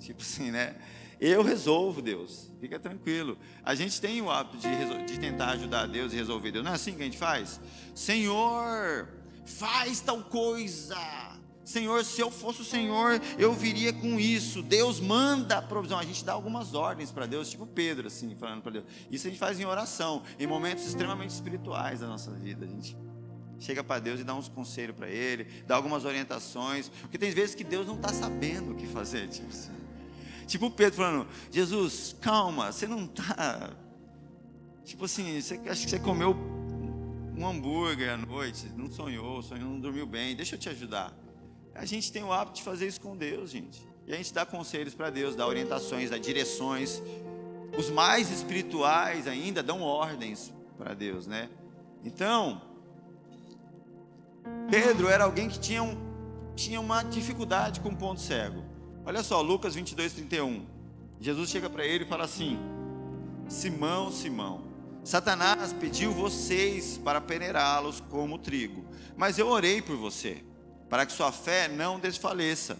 Tipo 0.00 0.22
assim, 0.22 0.50
né? 0.50 0.74
Eu 1.20 1.42
resolvo, 1.42 2.02
Deus, 2.02 2.52
fica 2.60 2.78
tranquilo. 2.78 3.38
A 3.64 3.74
gente 3.74 3.98
tem 4.00 4.20
o 4.20 4.30
hábito 4.30 4.58
de, 4.58 5.04
de 5.06 5.18
tentar 5.18 5.50
ajudar 5.50 5.86
Deus 5.86 6.12
e 6.12 6.16
resolver 6.16 6.50
Deus, 6.50 6.64
não 6.64 6.72
é 6.72 6.74
assim 6.74 6.92
que 6.92 7.02
a 7.02 7.04
gente 7.04 7.16
faz? 7.16 7.60
Senhor, 7.94 9.08
faz 9.46 10.00
tal 10.00 10.22
coisa. 10.24 10.98
Senhor, 11.66 12.04
se 12.04 12.20
eu 12.20 12.30
fosse 12.30 12.62
o 12.62 12.64
Senhor, 12.64 13.20
eu 13.36 13.52
viria 13.52 13.92
com 13.92 14.20
isso. 14.20 14.62
Deus 14.62 15.00
manda 15.00 15.58
a 15.58 15.62
provisão. 15.62 15.98
A 15.98 16.04
gente 16.04 16.24
dá 16.24 16.32
algumas 16.32 16.74
ordens 16.74 17.10
para 17.10 17.26
Deus, 17.26 17.50
tipo 17.50 17.66
Pedro, 17.66 18.06
assim, 18.06 18.36
falando 18.36 18.62
para 18.62 18.70
Deus. 18.70 18.84
Isso 19.10 19.26
a 19.26 19.30
gente 19.30 19.38
faz 19.40 19.58
em 19.58 19.64
oração, 19.64 20.22
em 20.38 20.46
momentos 20.46 20.86
extremamente 20.86 21.30
espirituais 21.30 21.98
da 21.98 22.06
nossa 22.06 22.30
vida. 22.30 22.64
A 22.64 22.68
gente 22.68 22.96
chega 23.58 23.82
para 23.82 23.98
Deus 23.98 24.20
e 24.20 24.24
dá 24.24 24.32
uns 24.32 24.48
conselhos 24.48 24.94
para 24.94 25.08
Ele, 25.08 25.44
dá 25.66 25.74
algumas 25.74 26.04
orientações, 26.04 26.88
porque 27.00 27.18
tem 27.18 27.32
vezes 27.32 27.56
que 27.56 27.64
Deus 27.64 27.84
não 27.84 27.96
está 27.96 28.12
sabendo 28.12 28.70
o 28.70 28.76
que 28.76 28.86
fazer. 28.86 29.26
Tipo 29.26 29.48
assim. 29.48 29.72
Tipo 30.46 30.70
Pedro 30.70 30.98
falando: 30.98 31.26
Jesus, 31.50 32.14
calma, 32.20 32.70
você 32.70 32.86
não 32.86 33.06
está. 33.06 33.70
Tipo 34.84 35.06
assim, 35.06 35.40
você 35.40 35.60
acha 35.68 35.84
que 35.84 35.90
você 35.90 35.98
comeu 35.98 36.30
um 37.36 37.44
hambúrguer 37.44 38.12
à 38.12 38.16
noite, 38.16 38.70
não 38.76 38.88
sonhou, 38.88 39.42
sonhou, 39.42 39.68
não 39.68 39.80
dormiu 39.80 40.06
bem, 40.06 40.36
deixa 40.36 40.54
eu 40.54 40.60
te 40.60 40.68
ajudar. 40.68 41.25
A 41.78 41.84
gente 41.84 42.10
tem 42.10 42.22
o 42.22 42.32
hábito 42.32 42.56
de 42.56 42.62
fazer 42.62 42.86
isso 42.86 43.00
com 43.00 43.16
Deus, 43.16 43.50
gente. 43.50 43.86
E 44.06 44.12
a 44.12 44.16
gente 44.16 44.32
dá 44.32 44.46
conselhos 44.46 44.94
para 44.94 45.10
Deus, 45.10 45.34
dá 45.34 45.46
orientações, 45.46 46.10
dá 46.10 46.18
direções. 46.18 47.02
Os 47.76 47.90
mais 47.90 48.30
espirituais 48.30 49.26
ainda 49.26 49.62
dão 49.62 49.82
ordens 49.82 50.52
para 50.78 50.94
Deus, 50.94 51.26
né? 51.26 51.50
Então, 52.04 52.62
Pedro 54.70 55.08
era 55.08 55.24
alguém 55.24 55.48
que 55.48 55.58
tinha, 55.58 55.82
um, 55.82 55.96
tinha 56.54 56.80
uma 56.80 57.02
dificuldade 57.02 57.80
com 57.80 57.90
o 57.90 57.96
ponto 57.96 58.20
cego. 58.20 58.64
Olha 59.04 59.22
só, 59.22 59.40
Lucas 59.40 59.74
22, 59.74 60.12
31. 60.12 60.66
Jesus 61.20 61.50
chega 61.50 61.68
para 61.68 61.84
ele 61.84 62.04
e 62.04 62.08
fala 62.08 62.24
assim: 62.24 62.58
Simão, 63.48 64.10
Simão, 64.10 64.62
Satanás 65.02 65.72
pediu 65.72 66.12
vocês 66.12 66.98
para 66.98 67.20
peneirá-los 67.20 68.00
como 68.00 68.38
trigo, 68.38 68.84
mas 69.16 69.38
eu 69.38 69.48
orei 69.48 69.80
por 69.80 69.96
você, 69.96 70.42
para 70.88 71.04
que 71.06 71.12
sua 71.12 71.32
fé 71.32 71.68
não 71.68 71.98
desfaleça. 71.98 72.78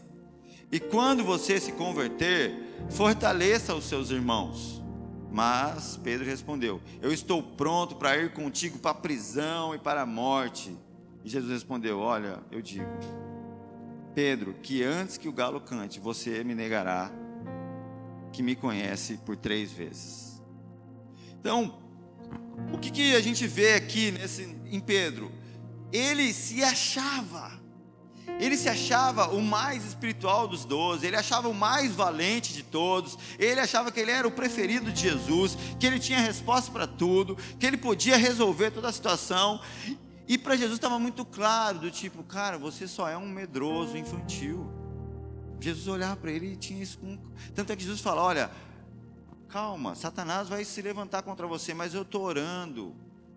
E 0.70 0.80
quando 0.80 1.24
você 1.24 1.60
se 1.60 1.72
converter, 1.72 2.52
fortaleça 2.90 3.74
os 3.74 3.84
seus 3.84 4.10
irmãos. 4.10 4.82
Mas 5.30 5.98
Pedro 6.02 6.24
respondeu: 6.24 6.80
Eu 7.00 7.12
estou 7.12 7.42
pronto 7.42 7.96
para 7.96 8.16
ir 8.16 8.32
contigo 8.32 8.78
para 8.78 8.92
a 8.92 8.94
prisão 8.94 9.74
e 9.74 9.78
para 9.78 10.02
a 10.02 10.06
morte. 10.06 10.76
E 11.24 11.28
Jesus 11.28 11.52
respondeu: 11.52 11.98
Olha, 11.98 12.40
eu 12.50 12.62
digo, 12.62 12.86
Pedro, 14.14 14.54
que 14.62 14.82
antes 14.82 15.18
que 15.18 15.28
o 15.28 15.32
galo 15.32 15.60
cante, 15.60 16.00
você 16.00 16.42
me 16.42 16.54
negará 16.54 17.10
que 18.32 18.42
me 18.42 18.54
conhece 18.54 19.18
por 19.18 19.36
três 19.36 19.72
vezes. 19.72 20.42
Então, 21.40 21.78
o 22.72 22.78
que, 22.78 22.90
que 22.90 23.14
a 23.14 23.20
gente 23.20 23.46
vê 23.46 23.74
aqui 23.74 24.10
nesse, 24.10 24.42
em 24.66 24.80
Pedro? 24.80 25.30
Ele 25.92 26.32
se 26.32 26.62
achava, 26.62 27.55
ele 28.38 28.56
se 28.56 28.68
achava 28.68 29.28
o 29.28 29.40
mais 29.40 29.84
espiritual 29.84 30.46
dos 30.46 30.64
doze, 30.64 31.06
ele 31.06 31.16
achava 31.16 31.48
o 31.48 31.54
mais 31.54 31.94
valente 31.94 32.52
de 32.52 32.62
todos, 32.62 33.18
ele 33.38 33.60
achava 33.60 33.90
que 33.90 34.00
ele 34.00 34.10
era 34.10 34.26
o 34.26 34.30
preferido 34.30 34.92
de 34.92 35.02
Jesus, 35.02 35.56
que 35.78 35.86
ele 35.86 35.98
tinha 35.98 36.20
resposta 36.20 36.70
para 36.70 36.86
tudo, 36.86 37.36
que 37.58 37.66
ele 37.66 37.76
podia 37.76 38.16
resolver 38.16 38.70
toda 38.70 38.88
a 38.88 38.92
situação. 38.92 39.60
E 40.28 40.36
para 40.36 40.56
Jesus 40.56 40.74
estava 40.76 40.98
muito 40.98 41.24
claro, 41.24 41.78
do 41.78 41.90
tipo, 41.90 42.22
cara, 42.22 42.58
você 42.58 42.86
só 42.86 43.08
é 43.08 43.16
um 43.16 43.28
medroso 43.28 43.96
infantil. 43.96 44.70
Jesus 45.60 45.86
olhava 45.88 46.16
para 46.16 46.30
ele 46.30 46.52
e 46.52 46.56
tinha 46.56 46.82
isso 46.82 46.98
com. 46.98 47.18
Tanto 47.54 47.72
é 47.72 47.76
que 47.76 47.82
Jesus 47.82 48.00
fala: 48.00 48.22
olha, 48.22 48.50
calma, 49.48 49.94
Satanás 49.94 50.48
vai 50.48 50.64
se 50.64 50.82
levantar 50.82 51.22
contra 51.22 51.46
você, 51.46 51.72
mas 51.72 51.94
eu 51.94 52.02
estou 52.02 52.22
orando 52.22 52.94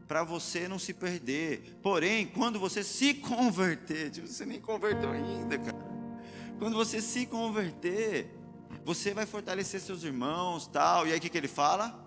para 0.10 0.24
você 0.24 0.68
não 0.68 0.80
se 0.80 0.92
perder. 0.92 1.78
Porém, 1.84 2.26
quando 2.26 2.60
você 2.60 2.84
se 2.84 3.14
converter, 3.14 4.10
tipo, 4.10 4.26
você 4.28 4.44
nem 4.44 4.60
converteu 4.60 5.12
ainda, 5.12 5.56
cara. 5.60 5.88
Quando 6.58 6.76
você 6.76 7.00
se 7.00 7.28
converter, 7.28 8.28
você 8.84 9.14
vai 9.14 9.28
fortalecer 9.28 9.80
seus 9.80 10.04
irmãos, 10.04 10.66
tal. 10.66 11.06
E 11.06 11.12
aí 11.12 11.20
o 11.20 11.22
que, 11.22 11.30
que 11.30 11.38
ele 11.38 11.48
fala? 11.48 12.04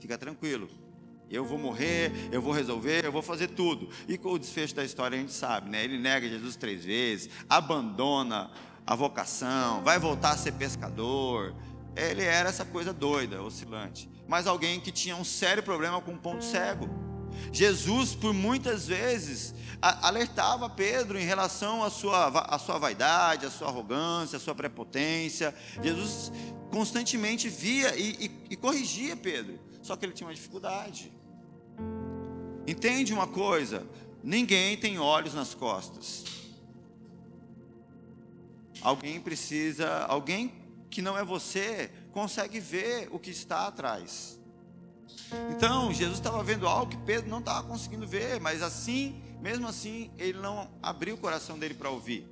Fica 0.00 0.16
tranquilo. 0.16 0.66
Eu 1.30 1.44
vou 1.44 1.58
morrer, 1.58 2.10
eu 2.32 2.40
vou 2.40 2.54
resolver, 2.54 3.04
eu 3.04 3.12
vou 3.12 3.22
fazer 3.22 3.48
tudo. 3.48 3.90
E 4.08 4.16
com 4.16 4.32
o 4.32 4.38
desfecho 4.38 4.74
da 4.74 4.82
história 4.82 5.18
a 5.18 5.20
gente 5.20 5.32
sabe, 5.32 5.68
né? 5.68 5.84
Ele 5.84 5.98
nega 5.98 6.26
Jesus 6.26 6.56
três 6.56 6.86
vezes, 6.86 7.28
abandona 7.50 8.50
a 8.86 8.94
vocação, 8.94 9.82
vai 9.82 9.98
voltar 9.98 10.30
a 10.30 10.36
ser 10.38 10.52
pescador, 10.52 11.54
ele 11.96 12.22
era 12.22 12.48
essa 12.48 12.64
coisa 12.64 12.92
doida, 12.92 13.42
oscilante, 13.42 14.08
mas 14.26 14.46
alguém 14.46 14.80
que 14.80 14.90
tinha 14.90 15.16
um 15.16 15.24
sério 15.24 15.62
problema 15.62 16.00
com 16.00 16.12
um 16.12 16.18
ponto 16.18 16.44
cego. 16.44 16.88
Jesus, 17.52 18.14
por 18.14 18.32
muitas 18.32 18.86
vezes, 18.86 19.54
alertava 19.80 20.68
Pedro 20.70 21.18
em 21.18 21.24
relação 21.24 21.82
à 21.82 21.90
sua, 21.90 22.28
à 22.28 22.58
sua 22.58 22.78
vaidade, 22.78 23.46
à 23.46 23.50
sua 23.50 23.68
arrogância, 23.68 24.36
à 24.36 24.40
sua 24.40 24.54
prepotência. 24.54 25.54
Jesus 25.82 26.32
constantemente 26.70 27.48
via 27.48 27.94
e, 27.96 28.26
e, 28.26 28.30
e 28.50 28.56
corrigia 28.56 29.16
Pedro, 29.16 29.58
só 29.82 29.96
que 29.96 30.04
ele 30.04 30.12
tinha 30.12 30.26
uma 30.26 30.34
dificuldade. 30.34 31.12
Entende 32.66 33.12
uma 33.12 33.26
coisa? 33.26 33.86
Ninguém 34.22 34.76
tem 34.76 34.98
olhos 34.98 35.34
nas 35.34 35.54
costas. 35.54 36.24
Alguém 38.80 39.20
precisa, 39.20 40.04
alguém 40.04 40.63
que 40.94 41.02
não 41.02 41.18
é 41.18 41.24
você 41.24 41.90
consegue 42.12 42.60
ver 42.60 43.08
o 43.10 43.18
que 43.18 43.30
está 43.30 43.66
atrás. 43.66 44.38
Então, 45.50 45.92
Jesus 45.92 46.18
estava 46.18 46.40
vendo 46.44 46.68
algo 46.68 46.92
que 46.92 46.96
Pedro 46.98 47.28
não 47.28 47.40
estava 47.40 47.66
conseguindo 47.66 48.06
ver, 48.06 48.40
mas 48.40 48.62
assim, 48.62 49.20
mesmo 49.40 49.66
assim, 49.66 50.12
ele 50.16 50.38
não 50.38 50.70
abriu 50.80 51.16
o 51.16 51.18
coração 51.18 51.58
dele 51.58 51.74
para 51.74 51.90
ouvir. 51.90 52.30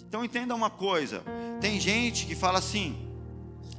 Então, 0.00 0.24
entenda 0.24 0.56
uma 0.56 0.68
coisa: 0.68 1.22
tem 1.60 1.78
gente 1.78 2.26
que 2.26 2.34
fala 2.34 2.58
assim, 2.58 3.08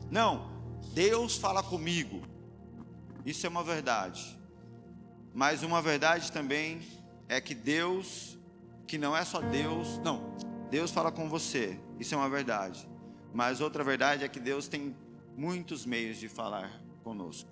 não, 0.09 0.49
Deus 0.93 1.35
fala 1.35 1.61
comigo, 1.61 2.21
isso 3.25 3.45
é 3.45 3.49
uma 3.49 3.65
verdade, 3.65 4.39
mas 5.33 5.61
uma 5.61 5.81
verdade 5.81 6.31
também 6.31 6.79
é 7.27 7.41
que 7.41 7.53
Deus, 7.53 8.39
que 8.87 8.97
não 8.97 9.15
é 9.15 9.25
só 9.25 9.41
Deus, 9.41 9.97
não, 9.97 10.33
Deus 10.69 10.89
fala 10.89 11.11
com 11.11 11.27
você, 11.27 11.77
isso 11.99 12.15
é 12.15 12.17
uma 12.17 12.29
verdade, 12.29 12.89
mas 13.33 13.61
outra 13.61 13.83
verdade 13.83 14.23
é 14.23 14.27
que 14.27 14.39
Deus 14.39 14.67
tem 14.67 14.95
muitos 15.37 15.85
meios 15.85 16.17
de 16.17 16.27
falar 16.27 16.81
conosco. 17.03 17.49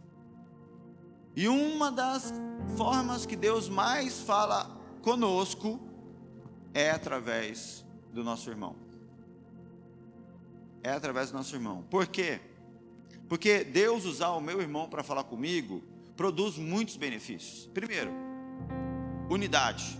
E 1.36 1.48
uma 1.48 1.92
das 1.92 2.34
formas 2.76 3.26
que 3.26 3.36
Deus 3.36 3.70
mais 3.70 4.20
fala 4.22 4.78
conosco 5.02 5.80
é 6.74 6.92
através 6.92 7.86
do 8.12 8.24
nosso 8.24 8.50
irmão. 8.50 8.76
É 10.84 10.92
através 10.92 11.32
do 11.32 11.38
nosso 11.38 11.56
irmão. 11.56 11.84
Por 11.90 12.08
quê? 12.08 12.40
Porque 13.28 13.64
Deus 13.64 14.06
usar 14.06 14.30
o 14.30 14.42
meu 14.42 14.62
irmão 14.62 14.90
para 14.90 15.04
falar 15.04 15.24
comigo 15.24 15.84
produz 16.18 16.58
muitos 16.58 16.98
benefícios. 16.98 17.70
Primeiro, 17.74 18.12
unidade. 19.30 20.00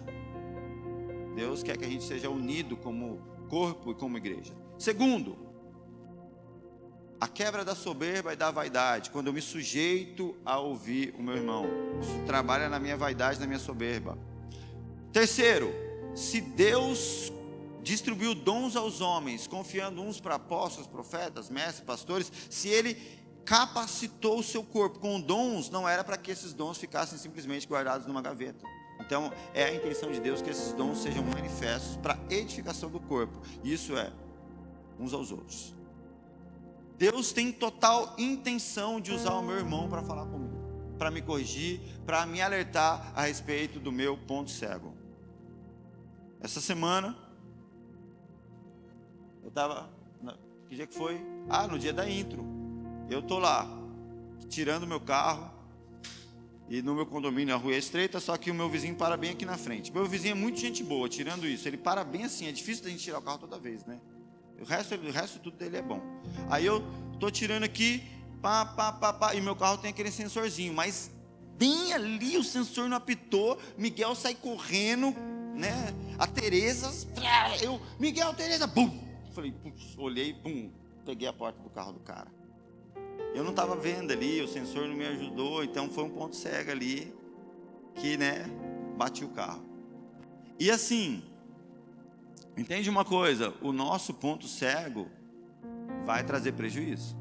Deus 1.36 1.64
quer 1.64 1.78
que 1.78 1.86
a 1.86 1.90
gente 1.90 2.04
seja 2.04 2.30
unido 2.30 2.76
como 2.76 3.22
corpo 3.48 3.92
e 3.92 3.96
como 3.96 4.18
igreja. 4.18 4.54
Segundo, 4.78 5.49
a 7.20 7.28
quebra 7.28 7.66
da 7.66 7.76
soberba 7.76 8.34
e 8.34 8.36
da 8.36 8.50
vaidade, 8.50 9.10
quando 9.10 9.28
eu 9.28 9.34
me 9.34 9.42
sujeito 9.42 10.36
a 10.46 10.58
ouvir 10.60 11.14
o 11.18 11.22
meu 11.22 11.36
irmão. 11.36 11.66
Isso 12.02 12.24
trabalha 12.26 12.70
na 12.70 12.80
minha 12.80 12.96
vaidade, 12.96 13.40
na 13.40 13.46
minha 13.46 13.60
soberba. 13.60 14.18
Terceiro, 15.12 15.74
se 16.16 16.40
Deus 16.40 17.32
distribuiu 17.82 18.34
dons 18.34 18.76
aos 18.76 19.02
homens, 19.02 19.48
confiando 19.48 20.02
uns 20.02 20.20
para 20.20 20.36
apóstolos, 20.36 20.88
profetas, 20.88 21.50
mestres, 21.50 21.82
pastores, 21.82 22.32
se 22.50 22.70
ele 22.70 22.96
capacitou 23.44 24.40
o 24.40 24.44
seu 24.44 24.64
corpo 24.64 25.00
com 25.00 25.20
dons, 25.20 25.70
não 25.70 25.90
era 25.90 26.04
para 26.04 26.18
que 26.18 26.32
esses 26.32 26.54
dons 26.54 26.78
ficassem 26.78 27.18
simplesmente 27.18 27.68
guardados 27.68 28.06
numa 28.06 28.22
gaveta. 28.22 28.64
Então, 29.00 29.32
é 29.54 29.64
a 29.64 29.74
intenção 29.74 30.12
de 30.12 30.20
Deus 30.20 30.42
que 30.42 30.50
esses 30.50 30.74
dons 30.74 31.02
sejam 31.02 31.24
manifestos 31.24 31.98
para 31.98 32.18
edificação 32.30 32.90
do 32.90 33.00
corpo. 33.00 33.42
Isso 33.64 33.98
é 33.98 34.12
uns 35.00 35.14
aos 35.14 35.32
outros. 35.32 35.79
Deus 37.00 37.32
tem 37.32 37.50
total 37.50 38.14
intenção 38.18 39.00
de 39.00 39.14
usar 39.14 39.32
o 39.36 39.42
meu 39.42 39.56
irmão 39.56 39.88
para 39.88 40.04
falar 40.04 40.26
comigo, 40.26 40.54
para 40.98 41.10
me 41.10 41.22
corrigir, 41.22 41.80
para 42.06 42.26
me 42.26 42.42
alertar 42.42 43.14
a 43.16 43.22
respeito 43.22 43.80
do 43.80 43.90
meu 43.90 44.18
ponto 44.18 44.52
cego. 44.52 44.94
Essa 46.42 46.60
semana, 46.60 47.18
eu 49.42 49.48
estava. 49.48 49.90
Que 50.68 50.76
dia 50.76 50.86
que 50.86 50.94
foi? 50.94 51.26
Ah, 51.50 51.68
no 51.68 51.80
dia 51.80 51.94
da 51.94 52.08
intro. 52.08 52.46
Eu 53.10 53.22
estou 53.22 53.40
lá, 53.40 53.66
tirando 54.50 54.86
meu 54.86 55.00
carro, 55.00 55.52
e 56.68 56.82
no 56.82 56.94
meu 56.94 57.06
condomínio 57.06 57.56
a 57.56 57.58
rua 57.58 57.76
é 57.76 57.78
estreita, 57.78 58.20
só 58.20 58.36
que 58.36 58.52
o 58.52 58.54
meu 58.54 58.70
vizinho 58.70 58.96
para 58.96 59.16
bem 59.16 59.32
aqui 59.32 59.46
na 59.46 59.58
frente. 59.58 59.90
Meu 59.94 60.06
vizinho 60.06 60.34
é 60.34 60.36
muito 60.36 60.60
gente 60.60 60.84
boa, 60.84 61.08
tirando 61.08 61.48
isso. 61.48 61.66
Ele 61.66 61.78
para 61.78 62.04
bem 62.04 62.26
assim, 62.26 62.46
é 62.46 62.52
difícil 62.52 62.84
da 62.84 62.90
gente 62.90 63.02
tirar 63.02 63.20
o 63.20 63.22
carro 63.22 63.38
toda 63.38 63.58
vez, 63.58 63.86
né? 63.86 64.02
O 64.62 64.66
resto, 64.66 64.96
o 64.96 65.12
resto 65.12 65.40
tudo 65.40 65.58
dele 65.58 65.78
é 65.78 65.82
bom. 65.82 66.02
Aí 66.50 66.66
eu 66.66 66.84
tô 67.20 67.32
tirando 67.32 67.64
aqui, 67.64 68.04
pá, 68.42 68.66
pá, 68.66 68.92
pá, 68.92 69.14
pá, 69.14 69.36
e 69.36 69.42
meu 69.42 69.56
carro 69.56 69.78
tem 69.78 69.90
aquele 69.90 70.12
sensorzinho, 70.12 70.74
mas 70.74 71.12
bem 71.58 71.94
ali 71.94 72.38
o 72.38 72.44
sensor 72.44 72.88
não 72.90 72.98
apitou, 72.98 73.60
Miguel 73.78 74.16
sai 74.16 74.36
correndo, 74.36 75.14
né? 75.56 75.94
A 76.18 76.26
Tereza, 76.28 76.90
eu, 77.62 77.82
Miguel, 78.00 78.34
Tereza, 78.34 78.68
bum! 78.68 78.90
Falei, 79.34 79.52
pum, 79.52 79.72
olhei, 79.98 80.34
pum, 80.34 80.72
peguei 81.06 81.28
a 81.28 81.34
porta 81.34 81.62
do 81.62 81.70
carro 81.70 81.94
do 81.94 82.00
cara. 82.00 82.32
Eu 83.34 83.44
não 83.44 83.52
estava 83.52 83.76
vendo 83.76 84.12
ali, 84.12 84.42
o 84.42 84.48
sensor 84.48 84.88
não 84.88 84.96
me 84.96 85.06
ajudou, 85.06 85.64
então 85.64 85.90
foi 85.90 86.04
um 86.04 86.10
ponto 86.10 86.36
cego 86.36 86.72
ali 86.72 87.14
que, 87.96 88.18
né, 88.18 88.46
bati 88.98 89.24
o 89.24 89.30
carro. 89.30 89.64
E 90.60 90.72
assim, 90.72 91.24
Entende 92.58 92.90
uma 92.90 93.06
coisa? 93.06 93.54
O 93.62 93.72
nosso 93.72 94.14
ponto 94.14 94.48
cego 94.48 95.08
vai 96.06 96.24
trazer 96.24 96.54
prejuízo. 96.54 97.18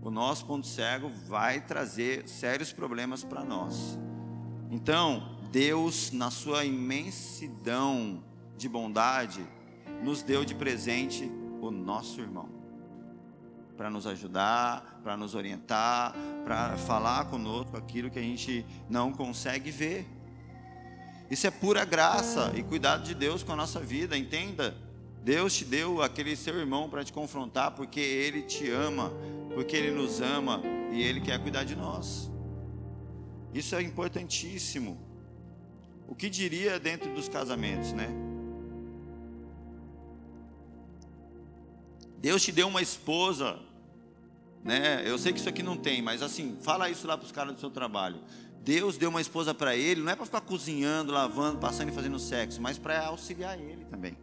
O 0.00 0.10
nosso 0.10 0.46
ponto 0.46 0.66
cego 0.66 1.10
vai 1.26 1.60
trazer 1.60 2.28
sérios 2.28 2.72
problemas 2.72 3.24
para 3.24 3.44
nós. 3.44 3.98
Então, 4.70 5.36
Deus, 5.50 6.12
na 6.12 6.30
sua 6.30 6.64
imensidão 6.64 8.22
de 8.56 8.68
bondade, 8.68 9.46
nos 10.02 10.22
deu 10.22 10.44
de 10.44 10.54
presente 10.54 11.30
o 11.60 11.70
nosso 11.70 12.20
irmão. 12.20 12.48
Para 13.76 13.90
nos 13.90 14.06
ajudar, 14.06 15.00
para 15.02 15.16
nos 15.16 15.34
orientar, 15.34 16.14
para 16.44 16.76
falar 16.76 17.26
conosco 17.26 17.76
aquilo 17.76 18.10
que 18.10 18.18
a 18.18 18.22
gente 18.22 18.64
não 18.88 19.12
consegue 19.12 19.70
ver. 19.70 20.06
Isso 21.30 21.46
é 21.46 21.50
pura 21.50 21.84
graça 21.84 22.52
e 22.56 22.62
cuidado 22.62 23.04
de 23.04 23.14
Deus 23.14 23.42
com 23.42 23.52
a 23.52 23.56
nossa 23.56 23.80
vida, 23.80 24.16
entenda. 24.16 24.74
Deus 25.22 25.54
te 25.54 25.64
deu 25.64 26.00
aquele 26.00 26.34
seu 26.36 26.58
irmão 26.58 26.88
para 26.88 27.04
te 27.04 27.12
confrontar 27.12 27.72
porque 27.72 28.00
ele 28.00 28.42
te 28.42 28.70
ama, 28.70 29.12
porque 29.54 29.76
ele 29.76 29.90
nos 29.90 30.20
ama 30.20 30.62
e 30.90 31.02
ele 31.02 31.20
quer 31.20 31.38
cuidar 31.38 31.64
de 31.64 31.76
nós. 31.76 32.30
Isso 33.52 33.74
é 33.74 33.82
importantíssimo. 33.82 34.98
O 36.06 36.14
que 36.14 36.30
diria 36.30 36.80
dentro 36.80 37.12
dos 37.14 37.28
casamentos, 37.28 37.92
né? 37.92 38.08
Deus 42.18 42.42
te 42.42 42.50
deu 42.50 42.66
uma 42.66 42.80
esposa, 42.80 43.58
né? 44.64 45.02
Eu 45.04 45.18
sei 45.18 45.32
que 45.32 45.38
isso 45.38 45.48
aqui 45.48 45.62
não 45.62 45.76
tem, 45.76 46.00
mas 46.00 46.22
assim, 46.22 46.56
fala 46.62 46.88
isso 46.88 47.06
lá 47.06 47.16
para 47.16 47.26
os 47.26 47.32
caras 47.32 47.54
do 47.54 47.60
seu 47.60 47.70
trabalho. 47.70 48.20
Deus 48.68 48.98
deu 48.98 49.08
uma 49.08 49.22
esposa 49.22 49.54
para 49.54 49.74
ele, 49.74 50.02
não 50.02 50.12
é 50.12 50.14
para 50.14 50.26
ficar 50.26 50.42
cozinhando, 50.42 51.10
lavando, 51.10 51.56
passando 51.56 51.88
e 51.88 51.92
fazendo 51.92 52.18
sexo, 52.18 52.60
mas 52.60 52.76
para 52.76 53.06
auxiliar 53.06 53.58
ele 53.58 53.86
também. 53.86 54.14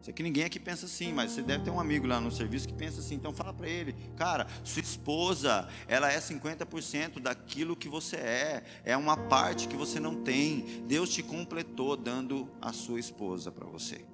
Sei 0.00 0.14
que 0.14 0.22
ninguém 0.22 0.44
aqui 0.44 0.60
pensa 0.60 0.86
assim, 0.86 1.12
mas 1.12 1.32
você 1.32 1.42
deve 1.42 1.64
ter 1.64 1.72
um 1.72 1.80
amigo 1.80 2.06
lá 2.06 2.20
no 2.20 2.30
serviço 2.30 2.68
que 2.68 2.72
pensa 2.72 3.00
assim. 3.00 3.16
Então 3.16 3.32
fala 3.32 3.52
para 3.52 3.68
ele, 3.68 3.96
cara, 4.14 4.46
sua 4.62 4.80
esposa, 4.80 5.68
ela 5.88 6.12
é 6.12 6.20
50% 6.20 7.18
daquilo 7.18 7.74
que 7.74 7.88
você 7.88 8.14
é. 8.14 8.62
É 8.84 8.96
uma 8.96 9.16
parte 9.16 9.66
que 9.66 9.74
você 9.74 9.98
não 9.98 10.22
tem. 10.22 10.84
Deus 10.86 11.10
te 11.10 11.20
completou 11.20 11.96
dando 11.96 12.48
a 12.62 12.72
sua 12.72 13.00
esposa 13.00 13.50
para 13.50 13.66
você. 13.66 14.04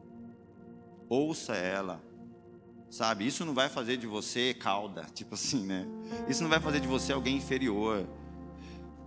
Ouça 1.07 1.55
ela. 1.55 2.03
Sabe, 2.89 3.27
isso 3.27 3.45
não 3.45 3.53
vai 3.53 3.69
fazer 3.69 3.99
de 3.99 4.07
você 4.07 4.55
cauda, 4.55 5.05
tipo 5.15 5.35
assim, 5.35 5.67
né? 5.67 5.87
Isso 6.31 6.43
não 6.43 6.49
vai 6.49 6.61
fazer 6.61 6.81
de 6.81 6.89
você 6.89 7.13
alguém 7.13 7.37
inferior. 7.37 8.09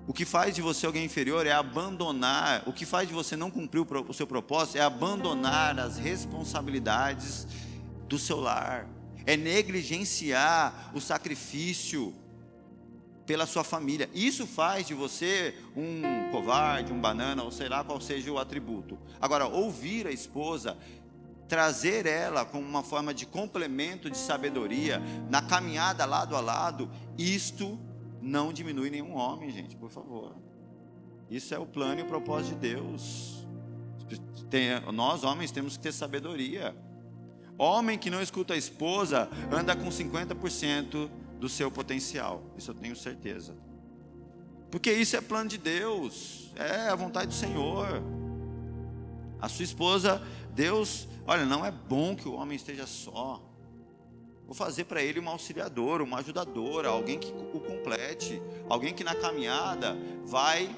O 0.06 0.14
que 0.14 0.26
faz 0.26 0.54
de 0.54 0.62
você 0.62 0.86
alguém 0.86 1.06
inferior 1.06 1.48
é 1.48 1.52
abandonar, 1.52 2.64
o 2.68 2.74
que 2.74 2.86
faz 2.86 3.08
de 3.08 3.14
você 3.14 3.38
não 3.38 3.50
cumprir 3.50 3.80
o 3.82 4.14
seu 4.14 4.28
propósito 4.28 4.78
é 4.78 4.82
abandonar 4.82 5.80
as 5.80 5.98
responsabilidades 5.98 7.48
do 8.10 8.20
seu 8.20 8.40
lar, 8.40 8.86
é 9.26 9.38
negligenciar 9.38 10.92
o 10.94 11.00
sacrifício 11.00 12.14
pela 13.26 13.46
sua 13.46 13.64
família. 13.64 14.10
Isso 14.14 14.46
faz 14.46 14.86
de 14.86 14.94
você 14.94 15.56
um 15.74 16.02
covarde, 16.32 16.92
um 16.92 17.00
banana, 17.00 17.42
ou 17.42 17.52
sei 17.52 17.70
lá 17.70 17.82
qual 17.82 18.02
seja 18.02 18.30
o 18.30 18.38
atributo. 18.38 19.00
Agora, 19.22 19.48
ouvir 19.48 20.06
a 20.06 20.12
esposa, 20.12 20.78
trazer 21.48 22.06
ela 22.06 22.44
como 22.44 22.68
uma 22.68 22.84
forma 22.84 23.14
de 23.14 23.26
complemento 23.26 24.10
de 24.10 24.18
sabedoria, 24.18 25.02
na 25.30 25.42
caminhada 25.42 26.04
lado 26.04 26.36
a 26.36 26.42
lado, 26.42 26.92
isto 27.18 27.80
não 28.24 28.54
diminui 28.54 28.90
nenhum 28.90 29.14
homem, 29.16 29.52
gente, 29.52 29.76
por 29.76 29.90
favor. 29.90 30.34
Isso 31.30 31.54
é 31.54 31.60
o 31.60 31.66
plano 31.66 32.00
e 32.00 32.04
o 32.04 32.08
propósito 32.08 32.54
de 32.54 32.74
Deus. 32.74 33.46
Tem, 34.50 34.80
nós, 34.94 35.24
homens, 35.24 35.52
temos 35.52 35.76
que 35.76 35.84
ter 35.84 35.92
sabedoria. 35.92 36.76
Homem 37.58 37.98
que 37.98 38.10
não 38.10 38.22
escuta 38.22 38.54
a 38.54 38.58
esposa 38.58 39.30
anda 39.52 39.76
com 39.76 39.90
50% 39.90 41.10
do 41.40 41.50
seu 41.50 41.70
potencial. 41.70 42.42
Isso 42.58 42.72
eu 42.72 42.76
tenho 42.76 42.96
certeza. 42.96 43.56
Porque 44.72 44.92
isso 44.92 45.18
é 45.18 45.22
plano 45.22 45.50
de 45.50 45.58
Deus, 45.58 46.52
é 46.56 46.90
a 46.90 46.96
vontade 46.96 47.28
do 47.28 47.34
Senhor. 47.34 48.02
A 49.40 49.50
sua 49.50 49.66
esposa, 49.66 50.22
Deus, 50.56 51.08
olha, 51.28 51.46
não 51.46 51.66
é 51.66 51.70
bom 51.70 52.16
que 52.16 52.28
o 52.28 52.34
homem 52.34 52.56
esteja 52.56 52.88
só. 52.88 53.42
Vou 54.46 54.54
fazer 54.54 54.86
para 54.86 55.02
ele 55.02 55.20
uma 55.20 55.32
auxiliadora, 55.32 56.04
uma 56.04 56.20
ajudadora, 56.20 56.90
alguém 56.90 57.18
que 57.18 57.32
o 57.32 57.60
complete, 57.60 58.42
alguém 58.70 58.94
que 58.94 59.04
na 59.04 59.16
caminhada 59.16 59.98
vai 60.26 60.76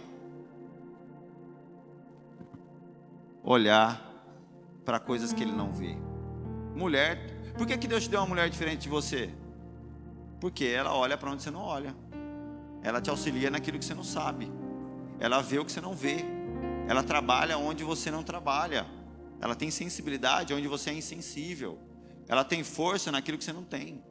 olhar 3.44 4.02
para 4.84 5.00
coisas 5.00 5.34
que 5.34 5.44
ele 5.44 5.52
não 5.52 5.72
vê. 5.72 5.96
Mulher, 6.76 7.54
por 7.58 7.66
que, 7.66 7.78
que 7.78 7.88
Deus 7.88 8.04
te 8.04 8.10
deu 8.10 8.20
uma 8.20 8.28
mulher 8.28 8.50
diferente 8.50 8.82
de 8.82 8.90
você? 8.90 9.30
Porque 10.40 10.66
ela 10.66 10.94
olha 10.94 11.18
para 11.18 11.32
onde 11.32 11.42
você 11.42 11.52
não 11.52 11.62
olha. 11.62 11.96
Ela 12.84 13.02
te 13.02 13.10
auxilia 13.10 13.50
naquilo 13.50 13.80
que 13.80 13.86
você 13.86 13.94
não 13.94 14.04
sabe. 14.04 14.52
Ela 15.20 15.42
vê 15.42 15.58
o 15.58 15.66
que 15.66 15.72
você 15.72 15.82
não 15.82 15.94
vê. 15.94 16.18
Ela 16.88 17.02
trabalha 17.02 17.58
onde 17.58 17.84
você 17.84 18.12
não 18.12 18.24
trabalha. 18.24 18.86
Ela 19.42 19.56
tem 19.56 19.72
sensibilidade 19.72 20.54
onde 20.54 20.68
você 20.68 20.92
é 20.92 20.94
insensível. 20.94 21.80
Ela 22.28 22.44
tem 22.44 22.64
força 22.64 23.12
naquilo 23.12 23.38
que 23.38 23.44
você 23.44 23.54
não 23.54 23.64
tem. 23.64 24.04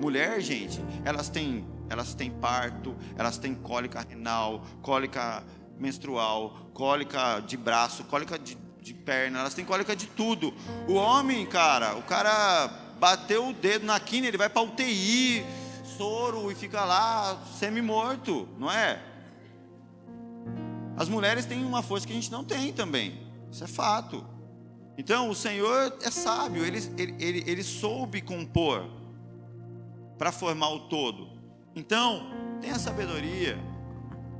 Mulher, 0.00 0.40
gente, 0.40 0.82
elas 1.04 1.28
têm, 1.28 1.64
elas 1.88 2.14
têm 2.14 2.30
parto, 2.30 2.96
elas 3.16 3.38
têm 3.38 3.54
cólica 3.54 4.04
renal, 4.08 4.62
cólica 4.80 5.44
menstrual, 5.78 6.70
cólica 6.74 7.40
de 7.40 7.56
braço, 7.56 8.04
cólica 8.04 8.38
de, 8.38 8.56
de 8.80 8.94
perna, 8.94 9.40
elas 9.40 9.54
têm 9.54 9.64
cólica 9.64 9.94
de 9.94 10.06
tudo. 10.06 10.52
O 10.88 10.94
homem, 10.94 11.46
cara, 11.46 11.94
o 11.96 12.02
cara 12.02 12.68
bateu 12.98 13.48
o 13.48 13.52
dedo 13.52 13.84
na 13.84 13.98
quina, 14.00 14.26
ele 14.26 14.36
vai 14.36 14.48
para 14.48 14.62
UTI, 14.62 15.44
soro 15.96 16.50
e 16.50 16.54
fica 16.54 16.84
lá 16.84 17.40
semi-morto, 17.58 18.48
não 18.58 18.70
é? 18.70 19.00
As 20.96 21.08
mulheres 21.08 21.44
têm 21.46 21.64
uma 21.64 21.82
força 21.82 22.06
que 22.06 22.12
a 22.12 22.16
gente 22.16 22.30
não 22.30 22.44
tem 22.44 22.72
também. 22.72 23.20
Isso 23.50 23.64
é 23.64 23.66
fato. 23.66 24.24
Então 24.96 25.30
o 25.30 25.34
Senhor 25.34 25.96
é 26.02 26.10
sábio, 26.10 26.64
ele, 26.64 26.78
ele, 26.98 27.16
ele, 27.18 27.44
ele 27.46 27.62
soube 27.62 28.20
compor 28.20 28.88
para 30.18 30.30
formar 30.30 30.68
o 30.70 30.80
todo. 30.88 31.30
Então, 31.74 32.30
tenha 32.60 32.78
sabedoria, 32.78 33.56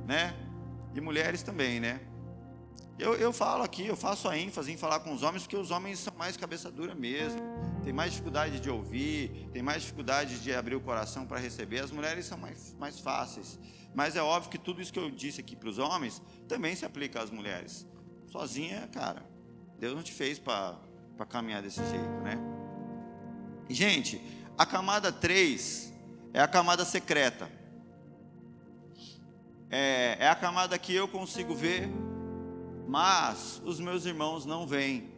né? 0.05 0.33
E 0.93 1.01
mulheres 1.01 1.41
também, 1.41 1.79
né? 1.79 1.99
Eu, 2.99 3.15
eu 3.15 3.33
falo 3.33 3.63
aqui, 3.63 3.87
eu 3.87 3.95
faço 3.95 4.29
a 4.29 4.37
ênfase 4.37 4.71
em 4.71 4.77
falar 4.77 4.99
com 4.99 5.11
os 5.11 5.23
homens, 5.23 5.43
porque 5.43 5.57
os 5.57 5.71
homens 5.71 5.97
são 5.97 6.13
mais 6.15 6.37
cabeça 6.37 6.69
dura 6.69 6.93
mesmo. 6.93 7.41
Tem 7.83 7.91
mais 7.91 8.11
dificuldade 8.11 8.59
de 8.59 8.69
ouvir, 8.69 9.49
tem 9.51 9.63
mais 9.63 9.81
dificuldade 9.81 10.39
de 10.39 10.53
abrir 10.53 10.75
o 10.75 10.79
coração 10.79 11.25
para 11.25 11.39
receber. 11.39 11.79
As 11.79 11.91
mulheres 11.91 12.25
são 12.25 12.37
mais, 12.37 12.75
mais 12.79 12.99
fáceis. 12.99 13.59
Mas 13.95 14.15
é 14.15 14.21
óbvio 14.21 14.51
que 14.51 14.59
tudo 14.59 14.81
isso 14.81 14.93
que 14.93 14.99
eu 14.99 15.09
disse 15.09 15.41
aqui 15.41 15.55
para 15.55 15.69
os 15.69 15.79
homens 15.79 16.21
também 16.47 16.75
se 16.75 16.85
aplica 16.85 17.21
às 17.21 17.31
mulheres. 17.31 17.87
Sozinha, 18.27 18.87
cara, 18.91 19.25
Deus 19.79 19.95
não 19.95 20.03
te 20.03 20.11
fez 20.11 20.39
para 20.39 20.77
caminhar 21.29 21.61
desse 21.61 21.81
jeito, 21.85 22.21
né? 22.23 22.37
Gente, 23.69 24.21
a 24.57 24.65
camada 24.65 25.11
3 25.11 25.93
é 26.33 26.41
a 26.41 26.47
camada 26.47 26.85
secreta. 26.85 27.49
É, 29.69 30.17
é 30.19 30.29
a 30.29 30.35
camada 30.35 30.77
que 30.77 30.93
eu 30.93 31.07
consigo 31.07 31.55
ver, 31.55 31.89
mas 32.87 33.61
os 33.65 33.79
meus 33.79 34.05
irmãos 34.05 34.45
não 34.45 34.67
veem. 34.67 35.11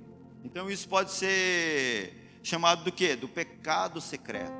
Então 0.44 0.70
isso 0.70 0.88
pode 0.88 1.12
ser 1.12 2.39
chamado 2.41 2.84
do 2.84 2.91
que? 2.91 3.15
Do 3.15 3.28
pecado 3.28 4.00
secreto. 4.00 4.54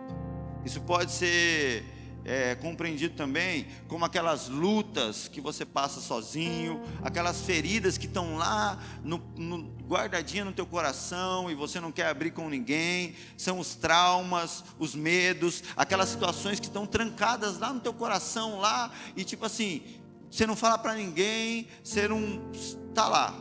Isso 0.66 0.82
pode 0.82 1.12
ser 1.12 1.86
é, 2.26 2.56
compreendido 2.56 3.16
também 3.16 3.68
como 3.88 4.04
aquelas 4.04 4.50
lutas 4.50 5.28
que 5.28 5.40
você 5.40 5.64
passa 5.64 6.02
sozinho, 6.02 6.82
aquelas 7.04 7.42
feridas 7.42 7.98
que 7.98 8.08
estão 8.08 8.36
lá 8.36 8.80
no, 9.04 9.20
no, 9.38 9.58
guardadinha 9.88 10.44
no 10.44 10.52
teu 10.52 10.66
coração 10.66 11.52
e 11.52 11.56
você 11.56 11.80
não 11.80 11.92
quer 11.92 12.08
abrir 12.08 12.32
com 12.32 12.50
ninguém, 12.50 13.16
são 13.38 13.60
os 13.60 13.76
traumas, 13.76 14.64
os 14.80 14.96
medos, 14.96 15.64
aquelas 15.78 16.10
situações 16.10 16.60
que 16.60 16.66
estão 16.66 16.88
trancadas 16.88 17.60
lá 17.60 17.72
no 17.72 17.80
teu 17.80 17.94
coração 17.94 18.60
lá 18.60 18.92
e 19.16 19.24
tipo 19.24 19.46
assim, 19.46 19.84
você 20.30 20.48
não 20.48 20.56
fala 20.56 20.80
para 20.80 20.96
ninguém, 20.96 21.68
você 21.84 22.08
não 22.08 22.52
está 22.52 23.08
lá. 23.08 23.40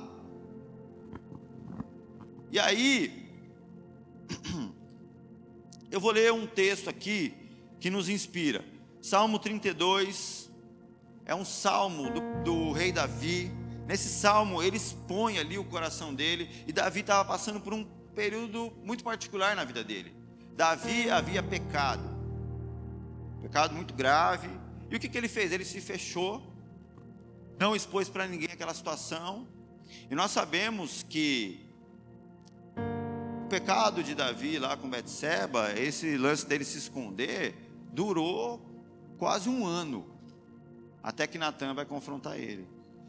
E 2.53 2.59
aí, 2.61 3.31
eu 5.91 5.99
vou 5.99 6.13
ler 6.13 6.33
um 6.33 6.47
texto 6.47 6.89
aqui 6.89 7.35
que 7.81 7.91
nos 7.91 8.09
inspira. 8.09 8.74
Salmo 9.05 9.39
32 9.39 10.51
é 11.27 11.35
um 11.35 11.45
salmo 11.45 12.09
do, 12.09 12.43
do, 12.43 12.73
rei 12.73 12.91
Davi. 12.91 13.53
Nesse 13.87 14.09
salmo, 14.09 14.63
ele 14.63 14.79
expõe 14.79 15.39
ali 15.39 15.59
o 15.59 15.65
coração 15.65 16.15
dele. 16.15 16.49
E 16.67 16.73
Davi 16.73 17.01
estava 17.01 17.23
passando 17.23 17.61
por 17.61 17.75
um 17.75 17.85
período 18.15 18.73
muito 18.83 19.05
particular 19.05 19.55
na 19.55 19.63
vida 19.63 19.85
dele. 19.85 20.17
Davi 20.57 21.11
havia 21.11 21.43
pecado, 21.43 22.03
pecado 23.43 23.75
muito 23.75 23.93
grave. 23.93 24.49
E 24.91 24.97
o 24.97 24.99
que, 24.99 25.07
que 25.07 25.19
ele 25.19 25.29
fez? 25.29 25.53
Ele 25.53 25.67
se 25.67 25.83
fechou, 25.83 26.43
não 27.59 27.77
expôs 27.77 28.09
para 28.09 28.27
ninguém 28.27 28.49
aquela 28.51 28.73
situação. 28.73 29.47
E 30.11 30.15
nós 30.15 30.31
sabemos 30.31 31.03
que 31.03 31.69
o 33.45 33.49
pecado 33.51 34.03
de 34.03 34.15
Davi 34.15 34.59
lá 34.59 34.79
com 34.79 34.89
Betseba, 34.89 35.79
esse 35.79 36.17
lance 36.17 36.47
dele 36.47 36.65
se 36.65 36.79
esconder, 36.79 37.55
durou 37.93 38.73
quase 39.19 39.49
um 39.49 39.67
ano, 39.67 40.07
até 41.03 41.27
que 41.27 41.39
Natan 41.39 41.75
vai 41.75 41.85
confrontar 41.85 42.39
ele. 42.39 42.69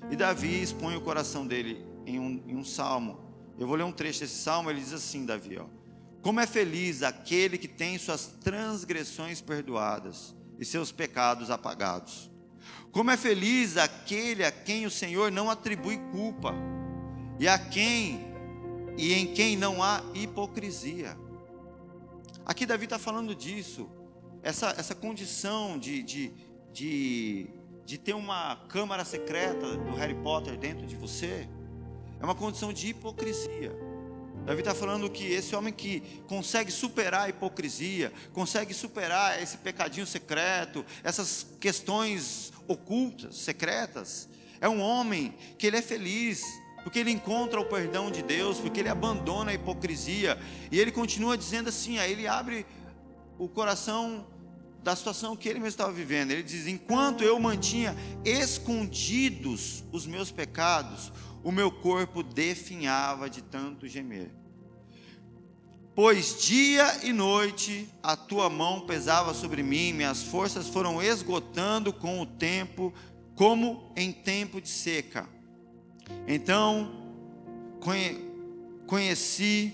E 0.09 0.15
Davi 0.15 0.61
expõe 0.61 0.95
o 0.95 1.01
coração 1.01 1.45
dele 1.47 1.85
em 2.05 2.19
um, 2.19 2.43
em 2.47 2.55
um 2.55 2.63
salmo. 2.63 3.19
Eu 3.57 3.67
vou 3.67 3.75
ler 3.75 3.83
um 3.83 3.91
trecho 3.91 4.19
desse 4.19 4.35
salmo, 4.35 4.69
ele 4.69 4.79
diz 4.79 4.93
assim, 4.93 5.25
Davi, 5.25 5.57
ó. 5.57 5.65
Como 6.21 6.39
é 6.39 6.47
feliz 6.47 7.03
aquele 7.03 7.57
que 7.57 7.67
tem 7.67 7.97
suas 7.97 8.25
transgressões 8.25 9.41
perdoadas 9.41 10.35
e 10.59 10.65
seus 10.65 10.91
pecados 10.91 11.49
apagados. 11.49 12.31
Como 12.91 13.11
é 13.11 13.17
feliz 13.17 13.77
aquele 13.77 14.43
a 14.43 14.51
quem 14.51 14.85
o 14.85 14.91
Senhor 14.91 15.31
não 15.31 15.49
atribui 15.49 15.97
culpa 16.11 16.53
e 17.39 17.47
a 17.47 17.59
quem 17.59 18.25
e 18.97 19.13
em 19.13 19.33
quem 19.33 19.57
não 19.57 19.83
há 19.83 20.01
hipocrisia. 20.13 21.17
Aqui 22.45 22.65
Davi 22.65 22.85
está 22.85 22.97
falando 22.97 23.35
disso, 23.35 23.89
essa, 24.45 24.75
essa 24.77 24.93
condição 24.93 25.79
de, 25.79 26.03
de, 26.03 26.31
de, 26.71 27.47
de 27.83 27.97
ter 27.97 28.13
uma 28.13 28.55
câmara 28.69 29.03
secreta 29.03 29.75
do 29.75 29.95
Harry 29.95 30.13
Potter 30.13 30.55
dentro 30.55 30.85
de 30.85 30.95
você, 30.95 31.49
é 32.19 32.23
uma 32.23 32.35
condição 32.35 32.71
de 32.71 32.89
hipocrisia. 32.89 33.75
Davi 34.45 34.59
está 34.59 34.75
falando 34.75 35.09
que 35.09 35.25
esse 35.25 35.55
homem 35.55 35.73
que 35.73 36.01
consegue 36.27 36.71
superar 36.71 37.23
a 37.23 37.29
hipocrisia, 37.29 38.13
consegue 38.33 38.71
superar 38.71 39.41
esse 39.41 39.57
pecadinho 39.57 40.05
secreto, 40.05 40.85
essas 41.03 41.47
questões 41.59 42.53
ocultas, 42.67 43.37
secretas, 43.37 44.29
é 44.61 44.69
um 44.69 44.79
homem 44.79 45.33
que 45.57 45.65
ele 45.65 45.77
é 45.77 45.81
feliz, 45.81 46.43
porque 46.83 46.99
ele 46.99 47.09
encontra 47.09 47.59
o 47.59 47.65
perdão 47.65 48.11
de 48.11 48.21
Deus, 48.21 48.59
porque 48.59 48.81
ele 48.81 48.89
abandona 48.89 49.49
a 49.49 49.53
hipocrisia, 49.55 50.37
e 50.71 50.79
ele 50.79 50.91
continua 50.91 51.35
dizendo 51.35 51.69
assim, 51.69 51.97
aí 51.97 52.11
ele 52.11 52.27
abre 52.27 52.63
o 53.39 53.49
coração 53.49 54.27
da 54.85 54.95
situação 54.95 55.35
que 55.35 55.49
ele 55.49 55.57
mesmo 55.57 55.69
estava 55.69 55.91
vivendo. 55.91 56.29
Ele 56.29 56.43
diz: 56.43 56.67
Enquanto 56.67 57.23
eu 57.23 57.39
mantinha 57.39 57.95
escondidos 58.23 59.83
os 59.91 60.05
meus 60.05 60.29
pecados, 60.29 61.11
o 61.43 61.51
meu 61.51 61.71
corpo 61.71 62.21
definhava 62.21 63.27
de 63.27 63.41
tanto 63.41 63.87
gemer. 63.87 64.31
Pois 65.95 66.39
dia 66.39 67.03
e 67.03 67.11
noite 67.11 67.89
a 68.03 68.15
tua 68.15 68.47
mão 68.47 68.81
pesava 68.81 69.33
sobre 69.33 69.63
mim, 69.63 69.91
minhas 69.91 70.21
forças 70.21 70.67
foram 70.67 71.01
esgotando 71.01 71.91
com 71.91 72.21
o 72.21 72.25
tempo, 72.25 72.93
como 73.33 73.91
em 73.95 74.11
tempo 74.11 74.61
de 74.61 74.69
seca. 74.69 75.27
Então 76.27 76.91
conheci 78.85 79.73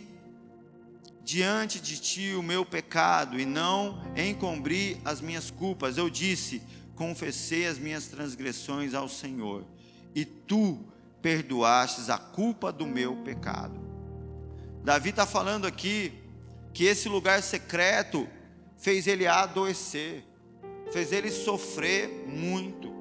diante 1.23 1.79
de 1.79 1.99
ti 1.99 2.33
o 2.33 2.43
meu 2.43 2.65
pecado 2.65 3.39
e 3.39 3.45
não 3.45 4.01
encobri 4.15 4.99
as 5.05 5.21
minhas 5.21 5.51
culpas. 5.51 5.97
Eu 5.97 6.09
disse: 6.09 6.61
confessei 6.95 7.67
as 7.67 7.77
minhas 7.77 8.07
transgressões 8.07 8.93
ao 8.93 9.07
Senhor, 9.07 9.65
e 10.13 10.25
tu 10.25 10.79
perdoastes 11.21 12.09
a 12.09 12.17
culpa 12.17 12.71
do 12.71 12.85
meu 12.85 13.15
pecado. 13.17 13.79
Davi 14.83 15.09
está 15.09 15.25
falando 15.25 15.67
aqui 15.67 16.13
que 16.73 16.85
esse 16.85 17.07
lugar 17.07 17.43
secreto 17.43 18.27
fez 18.77 19.05
ele 19.05 19.27
adoecer, 19.27 20.23
fez 20.91 21.11
ele 21.11 21.29
sofrer 21.29 22.09
muito. 22.27 22.91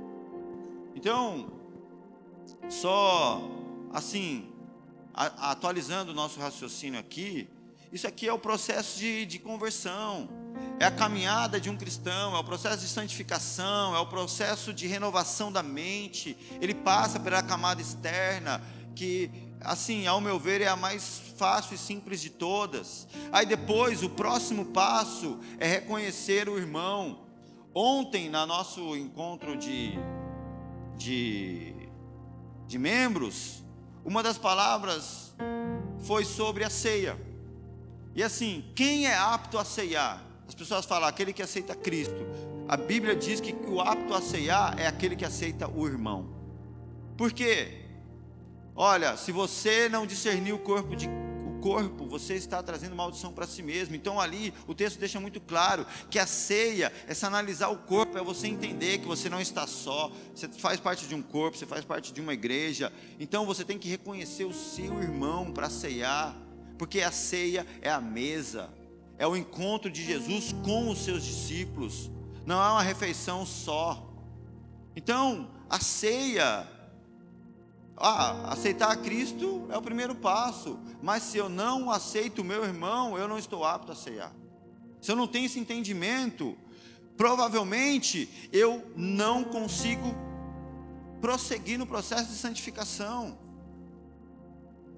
Então, 0.94 1.52
só 2.68 3.40
assim, 3.92 4.50
a, 5.14 5.52
atualizando 5.52 6.12
o 6.12 6.14
nosso 6.14 6.38
raciocínio 6.38 7.00
aqui, 7.00 7.48
isso 7.92 8.06
aqui 8.06 8.28
é 8.28 8.32
o 8.32 8.38
processo 8.38 8.98
de, 8.98 9.26
de 9.26 9.38
conversão, 9.38 10.28
é 10.78 10.84
a 10.84 10.90
caminhada 10.90 11.60
de 11.60 11.68
um 11.68 11.76
cristão, 11.76 12.36
é 12.36 12.38
o 12.38 12.44
processo 12.44 12.78
de 12.78 12.88
santificação, 12.88 13.94
é 13.96 13.98
o 13.98 14.06
processo 14.06 14.72
de 14.72 14.86
renovação 14.86 15.50
da 15.50 15.62
mente. 15.62 16.36
Ele 16.60 16.74
passa 16.74 17.18
pela 17.18 17.42
camada 17.42 17.82
externa, 17.82 18.62
que, 18.94 19.30
assim, 19.60 20.06
ao 20.06 20.20
meu 20.20 20.38
ver, 20.38 20.60
é 20.60 20.68
a 20.68 20.76
mais 20.76 21.20
fácil 21.36 21.74
e 21.74 21.78
simples 21.78 22.20
de 22.20 22.30
todas. 22.30 23.08
Aí 23.32 23.44
depois, 23.44 24.02
o 24.02 24.08
próximo 24.08 24.66
passo 24.66 25.38
é 25.58 25.66
reconhecer 25.66 26.48
o 26.48 26.56
irmão. 26.56 27.26
Ontem, 27.74 28.30
no 28.30 28.46
nosso 28.46 28.96
encontro 28.96 29.56
de, 29.56 29.98
de, 30.96 31.74
de 32.66 32.78
membros, 32.78 33.64
uma 34.04 34.22
das 34.22 34.38
palavras 34.38 35.34
foi 36.00 36.24
sobre 36.24 36.64
a 36.64 36.70
ceia. 36.70 37.29
E 38.14 38.22
assim, 38.22 38.64
quem 38.74 39.06
é 39.06 39.14
apto 39.14 39.58
a 39.58 39.64
ceiar? 39.64 40.24
As 40.48 40.54
pessoas 40.54 40.84
falam, 40.84 41.08
aquele 41.08 41.32
que 41.32 41.42
aceita 41.42 41.74
Cristo. 41.74 42.26
A 42.68 42.76
Bíblia 42.76 43.14
diz 43.14 43.40
que 43.40 43.54
o 43.66 43.80
apto 43.80 44.14
a 44.14 44.20
ceiar 44.20 44.78
é 44.78 44.86
aquele 44.86 45.16
que 45.16 45.24
aceita 45.24 45.68
o 45.68 45.86
irmão. 45.86 46.28
Por 47.16 47.32
quê? 47.32 47.80
Olha, 48.74 49.16
se 49.16 49.30
você 49.30 49.88
não 49.88 50.06
discernir 50.06 50.52
o 50.52 50.58
corpo 50.58 50.96
de 50.96 51.08
o 51.08 51.60
corpo, 51.60 52.06
você 52.06 52.34
está 52.34 52.62
trazendo 52.62 52.96
maldição 52.96 53.32
para 53.32 53.46
si 53.46 53.62
mesmo. 53.62 53.94
Então 53.94 54.18
ali 54.18 54.54
o 54.66 54.74
texto 54.74 54.98
deixa 54.98 55.20
muito 55.20 55.40
claro 55.40 55.86
que 56.08 56.18
a 56.18 56.26
ceia, 56.26 56.92
essa 57.06 57.26
analisar 57.26 57.68
o 57.68 57.76
corpo, 57.76 58.16
é 58.16 58.22
você 58.22 58.46
entender 58.46 58.98
que 58.98 59.06
você 59.06 59.28
não 59.28 59.40
está 59.40 59.66
só, 59.66 60.10
você 60.34 60.48
faz 60.48 60.80
parte 60.80 61.06
de 61.06 61.14
um 61.14 61.22
corpo, 61.22 61.58
você 61.58 61.66
faz 61.66 61.84
parte 61.84 62.12
de 62.12 62.20
uma 62.20 62.32
igreja. 62.32 62.92
Então 63.18 63.44
você 63.44 63.64
tem 63.64 63.78
que 63.78 63.88
reconhecer 63.88 64.44
o 64.44 64.54
seu 64.54 65.02
irmão 65.02 65.52
para 65.52 65.68
ceiar 65.68 66.34
porque 66.80 67.02
a 67.02 67.12
ceia 67.12 67.66
é 67.82 67.90
a 67.90 68.00
mesa, 68.00 68.72
é 69.18 69.26
o 69.26 69.36
encontro 69.36 69.90
de 69.90 70.02
Jesus 70.02 70.54
com 70.64 70.88
os 70.88 71.04
seus 71.04 71.22
discípulos, 71.22 72.10
não 72.46 72.56
é 72.56 72.70
uma 72.70 72.82
refeição 72.82 73.44
só. 73.44 74.10
Então, 74.96 75.50
a 75.68 75.78
ceia, 75.78 76.66
ah, 77.98 78.50
aceitar 78.50 78.90
a 78.90 78.96
Cristo 78.96 79.66
é 79.68 79.76
o 79.76 79.82
primeiro 79.82 80.14
passo, 80.14 80.80
mas 81.02 81.22
se 81.24 81.36
eu 81.36 81.50
não 81.50 81.90
aceito 81.90 82.40
o 82.40 82.44
meu 82.44 82.64
irmão, 82.64 83.18
eu 83.18 83.28
não 83.28 83.38
estou 83.38 83.62
apto 83.62 83.92
a 83.92 83.94
ceiar. 83.94 84.32
Se 85.02 85.12
eu 85.12 85.16
não 85.16 85.26
tenho 85.26 85.44
esse 85.44 85.60
entendimento, 85.60 86.56
provavelmente 87.14 88.48
eu 88.50 88.90
não 88.96 89.44
consigo 89.44 90.14
prosseguir 91.20 91.78
no 91.78 91.86
processo 91.86 92.30
de 92.30 92.38
santificação. 92.38 93.49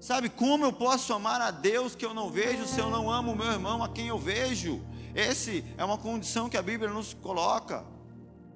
Sabe, 0.03 0.27
como 0.27 0.65
eu 0.65 0.73
posso 0.73 1.13
amar 1.13 1.39
a 1.39 1.49
Deus 1.49 1.95
que 1.95 2.05
eu 2.05 2.13
não 2.13 2.29
vejo 2.29 2.67
se 2.67 2.77
eu 2.77 2.89
não 2.89 3.09
amo 3.09 3.31
o 3.31 3.35
meu 3.37 3.49
irmão 3.49 3.81
a 3.81 3.87
quem 3.87 4.07
eu 4.09 4.19
vejo? 4.19 4.81
Esse 5.15 5.63
é 5.77 5.85
uma 5.85 5.97
condição 5.97 6.49
que 6.49 6.57
a 6.57 6.61
Bíblia 6.61 6.91
nos 6.91 7.13
coloca 7.13 7.85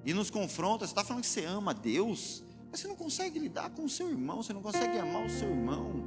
e 0.04 0.12
nos 0.12 0.28
confronta. 0.28 0.86
Você 0.86 0.90
está 0.90 1.02
falando 1.02 1.22
que 1.22 1.28
você 1.30 1.46
ama 1.46 1.70
a 1.70 1.72
Deus, 1.72 2.44
mas 2.70 2.80
você 2.80 2.86
não 2.86 2.96
consegue 2.96 3.38
lidar 3.38 3.70
com 3.70 3.86
o 3.86 3.88
seu 3.88 4.10
irmão, 4.10 4.42
você 4.42 4.52
não 4.52 4.60
consegue 4.60 4.98
amar 4.98 5.24
o 5.24 5.30
seu 5.30 5.48
irmão. 5.48 6.04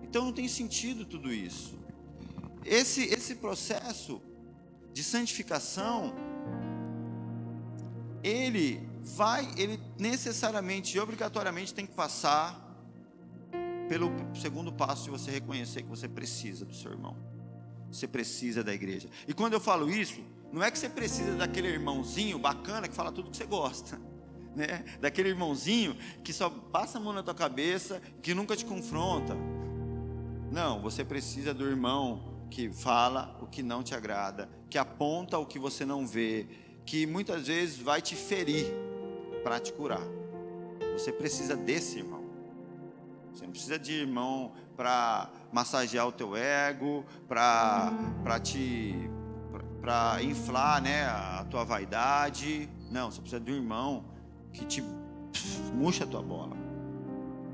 Então 0.00 0.24
não 0.24 0.32
tem 0.32 0.46
sentido 0.46 1.04
tudo 1.04 1.34
isso. 1.34 1.76
Esse, 2.64 3.02
esse 3.02 3.34
processo 3.34 4.22
de 4.92 5.02
santificação, 5.02 6.14
ele 8.22 8.88
vai, 9.02 9.52
ele 9.56 9.80
necessariamente 9.98 10.96
e 10.96 11.00
obrigatoriamente 11.00 11.74
tem 11.74 11.84
que 11.84 11.94
passar 11.96 12.64
pelo 13.88 14.10
segundo 14.34 14.72
passo 14.72 15.04
de 15.04 15.10
você 15.10 15.30
reconhecer 15.30 15.82
que 15.82 15.88
você 15.88 16.08
precisa 16.08 16.64
do 16.64 16.74
seu 16.74 16.92
irmão. 16.92 17.16
Você 17.90 18.06
precisa 18.06 18.62
da 18.62 18.74
igreja. 18.74 19.08
E 19.26 19.32
quando 19.32 19.54
eu 19.54 19.60
falo 19.60 19.90
isso, 19.90 20.20
não 20.52 20.62
é 20.62 20.70
que 20.70 20.78
você 20.78 20.88
precisa 20.88 21.34
daquele 21.36 21.68
irmãozinho 21.68 22.38
bacana 22.38 22.88
que 22.88 22.94
fala 22.94 23.12
tudo 23.12 23.30
que 23.30 23.36
você 23.36 23.46
gosta. 23.46 24.00
Né? 24.56 24.86
Daquele 25.02 25.28
irmãozinho 25.28 25.94
que 26.24 26.32
só 26.32 26.48
passa 26.48 26.96
a 26.96 27.00
mão 27.00 27.12
na 27.12 27.22
tua 27.22 27.34
cabeça, 27.34 28.00
que 28.22 28.32
nunca 28.32 28.56
te 28.56 28.64
confronta. 28.64 29.36
Não, 30.50 30.80
você 30.80 31.04
precisa 31.04 31.52
do 31.52 31.68
irmão 31.68 32.46
que 32.50 32.72
fala 32.72 33.36
o 33.42 33.46
que 33.46 33.62
não 33.62 33.82
te 33.82 33.94
agrada, 33.94 34.48
que 34.70 34.78
aponta 34.78 35.36
o 35.36 35.44
que 35.44 35.58
você 35.58 35.84
não 35.84 36.06
vê, 36.06 36.46
que 36.86 37.06
muitas 37.06 37.48
vezes 37.48 37.76
vai 37.76 38.00
te 38.00 38.16
ferir 38.16 38.66
para 39.42 39.60
te 39.60 39.74
curar. 39.74 40.00
Você 40.94 41.12
precisa 41.12 41.54
desse 41.54 41.98
irmão. 41.98 42.24
Você 43.36 43.44
não 43.44 43.52
precisa 43.52 43.78
de 43.78 43.92
irmão 43.92 44.52
para 44.74 45.30
massagear 45.52 46.08
o 46.08 46.12
teu 46.12 46.34
ego, 46.34 47.04
para 47.28 48.40
te 48.42 49.10
para 49.80 50.22
inflar, 50.22 50.80
né, 50.82 51.04
a 51.04 51.46
tua 51.48 51.64
vaidade. 51.64 52.68
Não, 52.90 53.10
você 53.10 53.20
precisa 53.20 53.40
de 53.40 53.52
um 53.52 53.56
irmão 53.56 54.04
que 54.52 54.64
te 54.64 54.82
murcha 55.74 56.04
a 56.04 56.06
tua 56.06 56.22
bola. 56.22 56.56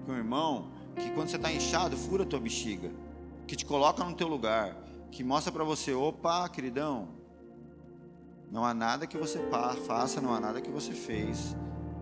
Um 0.08 0.14
irmão 0.14 0.70
que 0.94 1.10
quando 1.10 1.28
você 1.28 1.36
está 1.36 1.52
inchado, 1.52 1.96
fura 1.96 2.22
a 2.22 2.26
tua 2.26 2.38
bexiga, 2.38 2.90
que 3.46 3.56
te 3.56 3.66
coloca 3.66 4.04
no 4.04 4.14
teu 4.14 4.28
lugar, 4.28 4.76
que 5.10 5.24
mostra 5.24 5.52
para 5.52 5.64
você, 5.64 5.92
opa, 5.92 6.48
queridão, 6.48 7.08
não 8.50 8.64
há 8.64 8.72
nada 8.72 9.06
que 9.06 9.18
você 9.18 9.40
faça, 9.86 10.20
não 10.20 10.32
há 10.32 10.38
nada 10.38 10.60
que 10.60 10.70
você 10.70 10.92
fez 10.92 11.56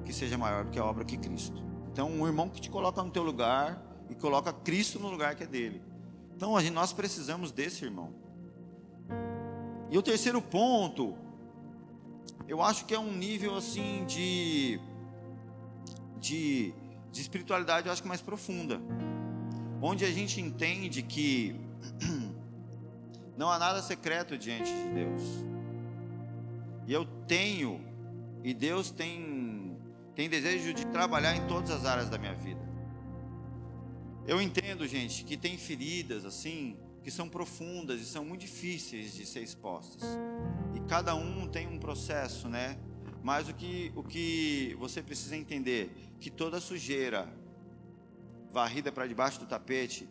que 0.05 0.13
seja 0.13 0.37
maior 0.37 0.65
do 0.65 0.71
que 0.71 0.79
a 0.79 0.85
obra 0.85 1.05
que 1.05 1.17
Cristo. 1.17 1.70
Então, 1.93 2.11
um 2.11 2.27
irmão 2.27 2.49
que 2.49 2.61
te 2.61 2.71
coloca 2.71 3.03
no 3.03 3.11
teu 3.11 3.23
lugar 3.23 3.83
e 4.09 4.15
coloca 4.15 4.53
Cristo 4.53 4.99
no 4.99 5.09
lugar 5.09 5.35
que 5.35 5.45
é 5.45 5.47
dele. 5.47 5.81
Então 6.41 6.55
nós 6.73 6.91
precisamos 6.91 7.53
desse 7.53 7.85
irmão. 7.85 8.15
E 9.91 9.99
o 9.99 10.03
terceiro 10.03 10.41
ponto, 10.41 11.15
eu 12.49 12.63
acho 12.63 12.87
que 12.87 12.95
é 12.95 12.99
um 12.99 13.13
nível 13.13 13.57
assim 13.57 14.07
de, 14.07 14.81
de, 16.19 16.73
de 17.13 17.21
espiritualidade, 17.21 17.89
eu 17.89 17.93
acho 17.93 18.01
que 18.01 18.09
mais 18.09 18.23
profunda, 18.23 18.81
onde 19.83 20.03
a 20.05 20.11
gente 20.11 20.41
entende 20.41 21.03
que 21.03 21.61
não 23.37 23.51
há 23.51 23.59
nada 23.59 23.83
secreto 23.83 24.39
diante 24.39 24.73
de 24.73 24.89
Deus. 24.95 25.23
E 26.87 26.93
eu 26.95 27.05
tenho, 27.27 27.85
e 28.43 28.55
Deus 28.55 28.91
tem, 28.91 29.21
tem 30.15 30.29
desejo 30.29 30.75
de 30.75 30.87
trabalhar 30.87 31.37
em 31.37 31.47
todas 31.47 31.71
as 31.71 31.85
áreas 31.85 32.09
da 32.09 32.19
minha 32.19 32.35
vida. 32.35 32.61
Eu 34.27 34.41
entendo, 34.41 34.87
gente, 34.87 35.25
que 35.25 35.37
tem 35.37 35.57
feridas 35.57 36.25
assim, 36.25 36.77
que 37.03 37.11
são 37.11 37.29
profundas 37.29 38.01
e 38.01 38.05
são 38.05 38.25
muito 38.25 38.43
difíceis 38.43 39.15
de 39.15 39.25
ser 39.27 39.41
expostas. 39.41 40.03
E 40.75 40.81
cada 40.89 41.15
um 41.15 41.49
tem 41.49 41.67
um 41.67 41.79
processo, 41.79 42.49
né? 42.49 42.79
Mas 43.23 43.49
o 43.49 43.55
que, 43.55 43.93
o 43.95 44.03
que 44.03 44.77
você 44.79 45.03
precisa 45.03 45.37
entender, 45.37 45.91
que 46.19 46.31
toda 46.31 46.61
sujeira 46.61 47.29
varrida 48.53 48.91
para 48.91 49.07
debaixo 49.07 49.39
do 49.41 49.47
tapete 49.47 50.09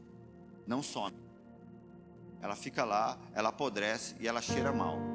não 0.65 0.81
some. 0.81 1.17
Ela 2.41 2.55
fica 2.55 2.85
lá, 2.85 3.19
ela 3.33 3.49
apodrece 3.49 4.15
e 4.19 4.27
ela 4.27 4.41
cheira 4.41 4.71
mal. 4.71 5.08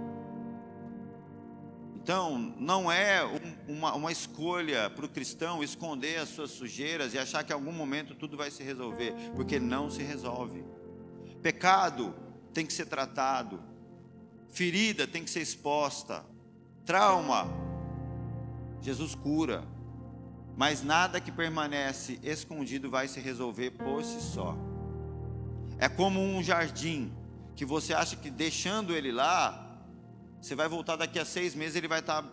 Então, 2.05 2.55
não 2.59 2.93
é 2.93 3.25
um, 3.25 3.77
uma, 3.77 3.95
uma 3.95 4.13
escolha 4.13 4.91
para 4.91 5.07
o 5.07 5.09
cristão 5.09 5.65
esconder 5.65 6.19
as 6.19 6.29
suas 6.29 6.51
sujeiras 6.51 7.15
e 7.15 7.19
achar 7.19 7.43
que 7.43 7.51
em 7.51 7.55
algum 7.55 7.73
momento 7.73 8.15
tudo 8.15 8.37
vai 8.37 8.51
se 8.51 8.63
resolver, 8.63 9.15
porque 9.35 9.59
não 9.59 9.89
se 9.89 10.03
resolve. 10.03 10.63
Pecado 11.41 12.15
tem 12.53 12.67
que 12.67 12.75
ser 12.75 12.85
tratado, 12.85 13.59
ferida 14.51 15.07
tem 15.07 15.25
que 15.25 15.31
ser 15.31 15.41
exposta, 15.41 16.27
trauma, 16.85 17.49
Jesus 18.83 19.15
cura, 19.15 19.65
mas 20.59 20.83
nada 20.83 21.23
que 21.23 21.33
permanece 21.33 22.21
escondido 22.23 22.91
vai 22.91 23.09
se 23.09 23.19
resolver 23.19 23.71
por 23.71 24.05
si 24.05 24.21
só. 24.21 24.55
É 25.79 25.89
como 25.89 26.21
um 26.21 26.43
jardim 26.43 27.11
que 27.57 27.65
você 27.65 27.95
acha 27.95 28.15
que 28.15 28.29
deixando 28.29 28.95
ele 28.95 29.11
lá 29.11 29.64
você 30.45 30.55
vai 30.55 30.69
voltar 30.69 30.97
daqui 30.97 31.19
a 31.19 31.25
seis 31.25 31.55
meses, 31.55 31.75
ele 31.75 31.89
vai 31.89 32.01
estar 32.01 32.23
tá 32.23 32.29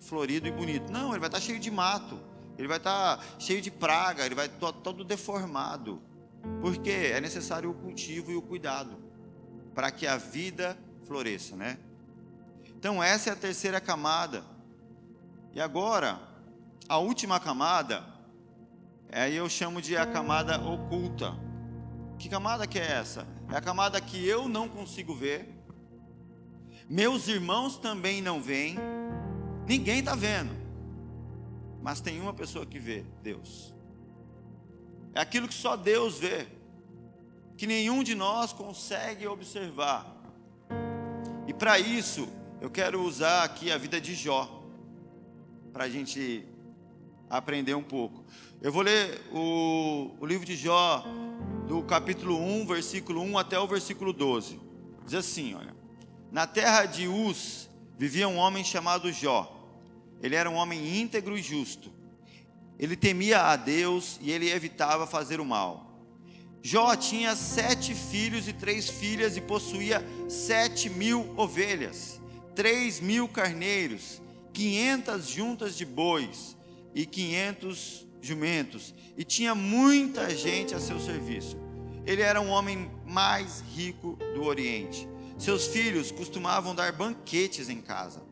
florido 0.00 0.48
e 0.48 0.50
bonito. 0.50 0.90
Não, 0.90 1.10
ele 1.10 1.20
vai 1.20 1.28
estar 1.28 1.38
tá 1.38 1.40
cheio 1.40 1.60
de 1.60 1.70
mato, 1.70 2.18
ele 2.58 2.66
vai 2.66 2.78
estar 2.78 3.18
tá 3.18 3.24
cheio 3.38 3.62
de 3.62 3.70
praga, 3.70 4.26
ele 4.26 4.34
vai 4.34 4.46
estar 4.46 4.72
todo 4.72 5.04
deformado. 5.04 6.02
Porque 6.60 6.90
é 6.90 7.20
necessário 7.20 7.70
o 7.70 7.74
cultivo 7.74 8.32
e 8.32 8.34
o 8.34 8.42
cuidado 8.42 8.98
para 9.76 9.92
que 9.92 10.08
a 10.08 10.16
vida 10.16 10.76
floresça, 11.04 11.54
né? 11.54 11.78
Então 12.66 13.00
essa 13.00 13.30
é 13.30 13.32
a 13.32 13.36
terceira 13.36 13.80
camada. 13.80 14.42
E 15.54 15.60
agora, 15.60 16.18
a 16.88 16.98
última 16.98 17.38
camada, 17.38 18.04
aí 19.12 19.36
eu 19.36 19.48
chamo 19.48 19.80
de 19.80 19.96
a 19.96 20.04
camada 20.04 20.60
oculta. 20.60 21.32
Que 22.18 22.28
camada 22.28 22.66
que 22.66 22.80
é 22.80 22.90
essa? 22.90 23.24
É 23.48 23.56
a 23.56 23.60
camada 23.60 24.00
que 24.00 24.26
eu 24.26 24.48
não 24.48 24.68
consigo 24.68 25.14
ver, 25.14 25.61
meus 26.88 27.28
irmãos 27.28 27.76
também 27.76 28.20
não 28.20 28.40
veem, 28.40 28.76
ninguém 29.66 30.00
está 30.00 30.14
vendo, 30.14 30.50
mas 31.82 32.00
tem 32.00 32.20
uma 32.20 32.32
pessoa 32.32 32.66
que 32.66 32.78
vê: 32.78 33.04
Deus. 33.22 33.74
É 35.14 35.20
aquilo 35.20 35.48
que 35.48 35.54
só 35.54 35.76
Deus 35.76 36.18
vê, 36.18 36.46
que 37.56 37.66
nenhum 37.66 38.02
de 38.02 38.14
nós 38.14 38.52
consegue 38.52 39.26
observar. 39.26 40.06
E 41.46 41.52
para 41.52 41.78
isso, 41.78 42.28
eu 42.60 42.70
quero 42.70 43.02
usar 43.02 43.44
aqui 43.44 43.70
a 43.70 43.76
vida 43.76 44.00
de 44.00 44.14
Jó, 44.14 44.62
para 45.72 45.84
a 45.84 45.88
gente 45.88 46.46
aprender 47.28 47.74
um 47.74 47.82
pouco. 47.82 48.24
Eu 48.60 48.72
vou 48.72 48.82
ler 48.82 49.20
o, 49.32 50.10
o 50.20 50.26
livro 50.26 50.46
de 50.46 50.56
Jó, 50.56 51.04
do 51.66 51.82
capítulo 51.82 52.38
1, 52.38 52.66
versículo 52.66 53.20
1 53.22 53.38
até 53.38 53.58
o 53.58 53.66
versículo 53.66 54.12
12. 54.12 54.60
Diz 55.04 55.14
assim: 55.14 55.54
olha. 55.54 55.81
Na 56.32 56.46
terra 56.46 56.86
de 56.86 57.06
Uz 57.06 57.68
vivia 57.98 58.26
um 58.26 58.38
homem 58.38 58.64
chamado 58.64 59.12
Jó. 59.12 59.54
Ele 60.22 60.34
era 60.34 60.48
um 60.48 60.54
homem 60.54 60.98
íntegro 60.98 61.36
e 61.36 61.42
justo. 61.42 61.92
Ele 62.78 62.96
temia 62.96 63.42
a 63.42 63.54
Deus 63.54 64.18
e 64.18 64.32
ele 64.32 64.50
evitava 64.50 65.06
fazer 65.06 65.40
o 65.40 65.44
mal. 65.44 65.92
Jó 66.62 66.96
tinha 66.96 67.36
sete 67.36 67.94
filhos 67.94 68.48
e 68.48 68.54
três 68.54 68.88
filhas 68.88 69.36
e 69.36 69.42
possuía 69.42 70.02
sete 70.26 70.88
mil 70.88 71.34
ovelhas, 71.36 72.18
três 72.54 72.98
mil 72.98 73.28
carneiros, 73.28 74.22
quinhentas 74.54 75.28
juntas 75.28 75.76
de 75.76 75.84
bois 75.84 76.56
e 76.94 77.04
quinhentos 77.04 78.06
jumentos, 78.22 78.94
e 79.18 79.24
tinha 79.24 79.54
muita 79.54 80.34
gente 80.34 80.74
a 80.74 80.80
seu 80.80 80.98
serviço. 80.98 81.58
Ele 82.06 82.22
era 82.22 82.40
um 82.40 82.48
homem 82.48 82.90
mais 83.04 83.62
rico 83.74 84.16
do 84.34 84.44
Oriente. 84.44 85.11
Seus 85.42 85.66
filhos 85.66 86.12
costumavam 86.12 86.72
dar 86.72 86.92
banquetes 86.92 87.68
em 87.68 87.80
casa, 87.80 88.22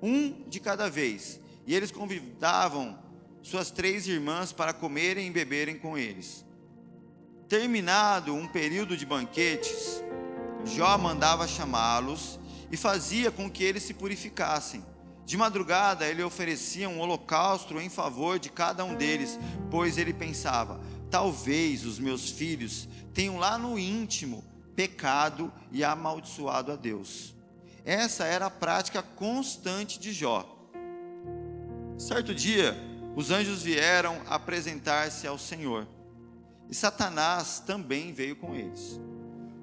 um 0.00 0.48
de 0.48 0.58
cada 0.58 0.88
vez, 0.88 1.38
e 1.66 1.74
eles 1.74 1.90
convidavam 1.90 2.98
suas 3.42 3.70
três 3.70 4.08
irmãs 4.08 4.50
para 4.50 4.72
comerem 4.72 5.26
e 5.26 5.30
beberem 5.30 5.78
com 5.78 5.98
eles. 5.98 6.42
Terminado 7.46 8.34
um 8.34 8.48
período 8.48 8.96
de 8.96 9.04
banquetes, 9.04 10.02
Jó 10.64 10.96
mandava 10.96 11.46
chamá-los 11.46 12.40
e 12.72 12.76
fazia 12.78 13.30
com 13.30 13.50
que 13.50 13.62
eles 13.62 13.82
se 13.82 13.92
purificassem. 13.92 14.82
De 15.26 15.36
madrugada 15.36 16.08
ele 16.08 16.22
oferecia 16.22 16.88
um 16.88 17.00
holocausto 17.00 17.78
em 17.78 17.90
favor 17.90 18.38
de 18.38 18.48
cada 18.48 18.82
um 18.82 18.94
deles, 18.94 19.38
pois 19.70 19.98
ele 19.98 20.14
pensava: 20.14 20.80
talvez 21.10 21.84
os 21.84 21.98
meus 21.98 22.30
filhos 22.30 22.88
tenham 23.12 23.36
lá 23.36 23.58
no 23.58 23.78
íntimo 23.78 24.49
pecado 24.74 25.52
e 25.70 25.84
amaldiçoado 25.84 26.72
a 26.72 26.76
Deus. 26.76 27.34
Essa 27.84 28.24
era 28.24 28.46
a 28.46 28.50
prática 28.50 29.02
constante 29.02 29.98
de 29.98 30.12
Jó. 30.12 30.46
Certo 31.98 32.34
dia, 32.34 32.76
os 33.14 33.30
anjos 33.30 33.62
vieram 33.62 34.20
apresentar-se 34.26 35.26
ao 35.26 35.38
Senhor, 35.38 35.86
e 36.68 36.74
Satanás 36.74 37.60
também 37.66 38.12
veio 38.12 38.36
com 38.36 38.54
eles. 38.54 39.00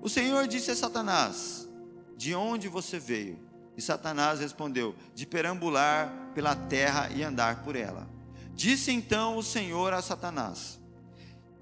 O 0.01 0.09
Senhor 0.09 0.47
disse 0.47 0.71
a 0.71 0.75
Satanás: 0.75 1.67
De 2.15 2.35
onde 2.35 2.67
você 2.67 2.99
veio? 2.99 3.39
E 3.75 3.81
Satanás 3.81 4.39
respondeu: 4.39 4.95
De 5.15 5.25
perambular 5.25 6.31
pela 6.33 6.55
terra 6.55 7.09
e 7.15 7.23
andar 7.23 7.63
por 7.63 7.75
ela. 7.75 8.07
Disse 8.53 8.91
então 8.91 9.37
o 9.37 9.43
Senhor 9.43 9.93
a 9.93 10.01
Satanás: 10.01 10.79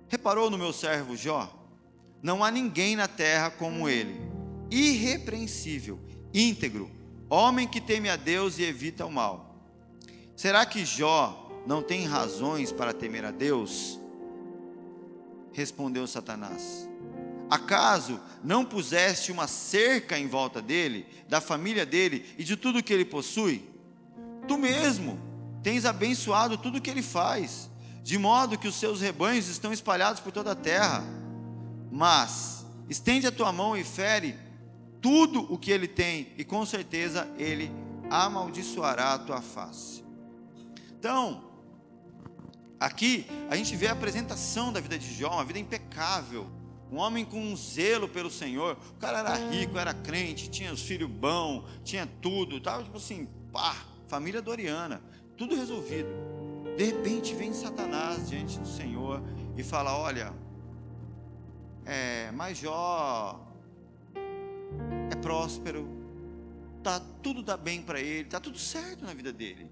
Reparou 0.08 0.50
no 0.50 0.58
meu 0.58 0.74
servo 0.74 1.16
Jó? 1.16 1.65
Não 2.26 2.44
há 2.44 2.50
ninguém 2.50 2.96
na 2.96 3.08
terra 3.08 3.52
como 3.52 3.88
ele, 3.88 4.20
irrepreensível, 4.72 6.00
íntegro, 6.34 6.90
homem 7.30 7.68
que 7.68 7.80
teme 7.80 8.10
a 8.10 8.16
Deus 8.16 8.58
e 8.58 8.64
evita 8.64 9.06
o 9.06 9.12
mal. 9.12 9.56
Será 10.36 10.66
que 10.66 10.84
Jó 10.84 11.52
não 11.68 11.84
tem 11.84 12.04
razões 12.08 12.72
para 12.72 12.96
temer 12.96 13.26
a 13.26 13.30
Deus? 13.30 14.00
Respondeu 15.54 16.08
Satanás. 16.08 16.90
Acaso 17.48 18.20
não 18.44 18.66
puseste 18.66 19.32
uma 19.32 19.46
cerca 19.46 20.18
em 20.18 20.28
volta 20.28 20.64
dele, 20.64 21.06
da 21.30 21.40
família 21.40 21.86
dele 21.86 22.26
e 22.40 22.44
de 22.44 22.58
tudo 22.58 22.82
que 22.82 22.92
ele 22.92 23.06
possui? 23.06 23.70
Tu 24.48 24.58
mesmo 24.58 25.20
tens 25.62 25.86
abençoado 25.86 26.58
tudo 26.58 26.82
que 26.82 26.90
ele 26.90 27.04
faz, 27.04 27.70
de 28.02 28.18
modo 28.18 28.58
que 28.58 28.68
os 28.68 28.80
seus 28.80 29.00
rebanhos 29.00 29.48
estão 29.48 29.72
espalhados 29.72 30.20
por 30.20 30.32
toda 30.32 30.54
a 30.54 30.56
terra. 30.56 31.04
Mas 31.96 32.66
estende 32.90 33.26
a 33.26 33.32
tua 33.32 33.54
mão 33.54 33.78
e 33.78 33.82
fere 33.82 34.36
tudo 35.02 35.50
o 35.50 35.58
que 35.58 35.72
ele 35.72 35.88
tem, 35.88 36.28
e 36.38 36.44
com 36.44 36.66
certeza 36.66 37.26
ele 37.38 37.72
amaldiçoará 38.10 39.14
a 39.14 39.20
tua 39.20 39.42
face. 39.42 40.04
Então, 41.00 41.42
aqui 42.78 43.26
a 43.50 43.56
gente 43.56 43.78
vê 43.78 43.88
a 43.88 43.94
apresentação 43.94 44.74
da 44.74 44.82
vida 44.82 45.00
de 45.00 45.14
Jó, 45.14 45.30
uma 45.30 45.46
vida 45.46 45.58
impecável, 45.58 46.48
um 46.92 46.98
homem 46.98 47.24
com 47.24 47.40
um 47.40 47.56
zelo 47.56 48.10
pelo 48.10 48.30
Senhor. 48.30 48.78
O 48.90 49.00
cara 49.00 49.20
era 49.20 49.50
rico, 49.50 49.78
era 49.78 49.94
crente, 49.94 50.50
tinha 50.50 50.74
os 50.74 50.82
filhos 50.82 51.10
bons, 51.10 51.64
tinha 51.86 52.06
tudo, 52.22 52.60
tava 52.60 52.84
tipo 52.84 52.98
assim, 52.98 53.26
pá, 53.54 53.74
família 54.10 54.42
doriana, 54.42 55.02
tudo 55.38 55.56
resolvido. 55.56 56.10
De 56.76 56.84
repente 56.84 57.34
vem 57.34 57.54
Satanás 57.54 58.30
diante 58.30 58.60
do 58.60 58.68
Senhor 58.68 59.24
e 59.56 59.64
fala: 59.64 59.98
Olha, 59.98 60.34
é, 61.86 62.32
Jó 62.54 63.40
é 65.12 65.16
próspero, 65.16 65.88
tá 66.84 67.00
tudo 67.22 67.42
dá 67.42 67.56
bem 67.56 67.82
para 67.82 68.00
ele, 68.00 68.26
tá 68.30 68.40
tudo 68.40 68.58
certo 68.58 69.06
na 69.06 69.14
vida 69.14 69.32
dele. 69.32 69.70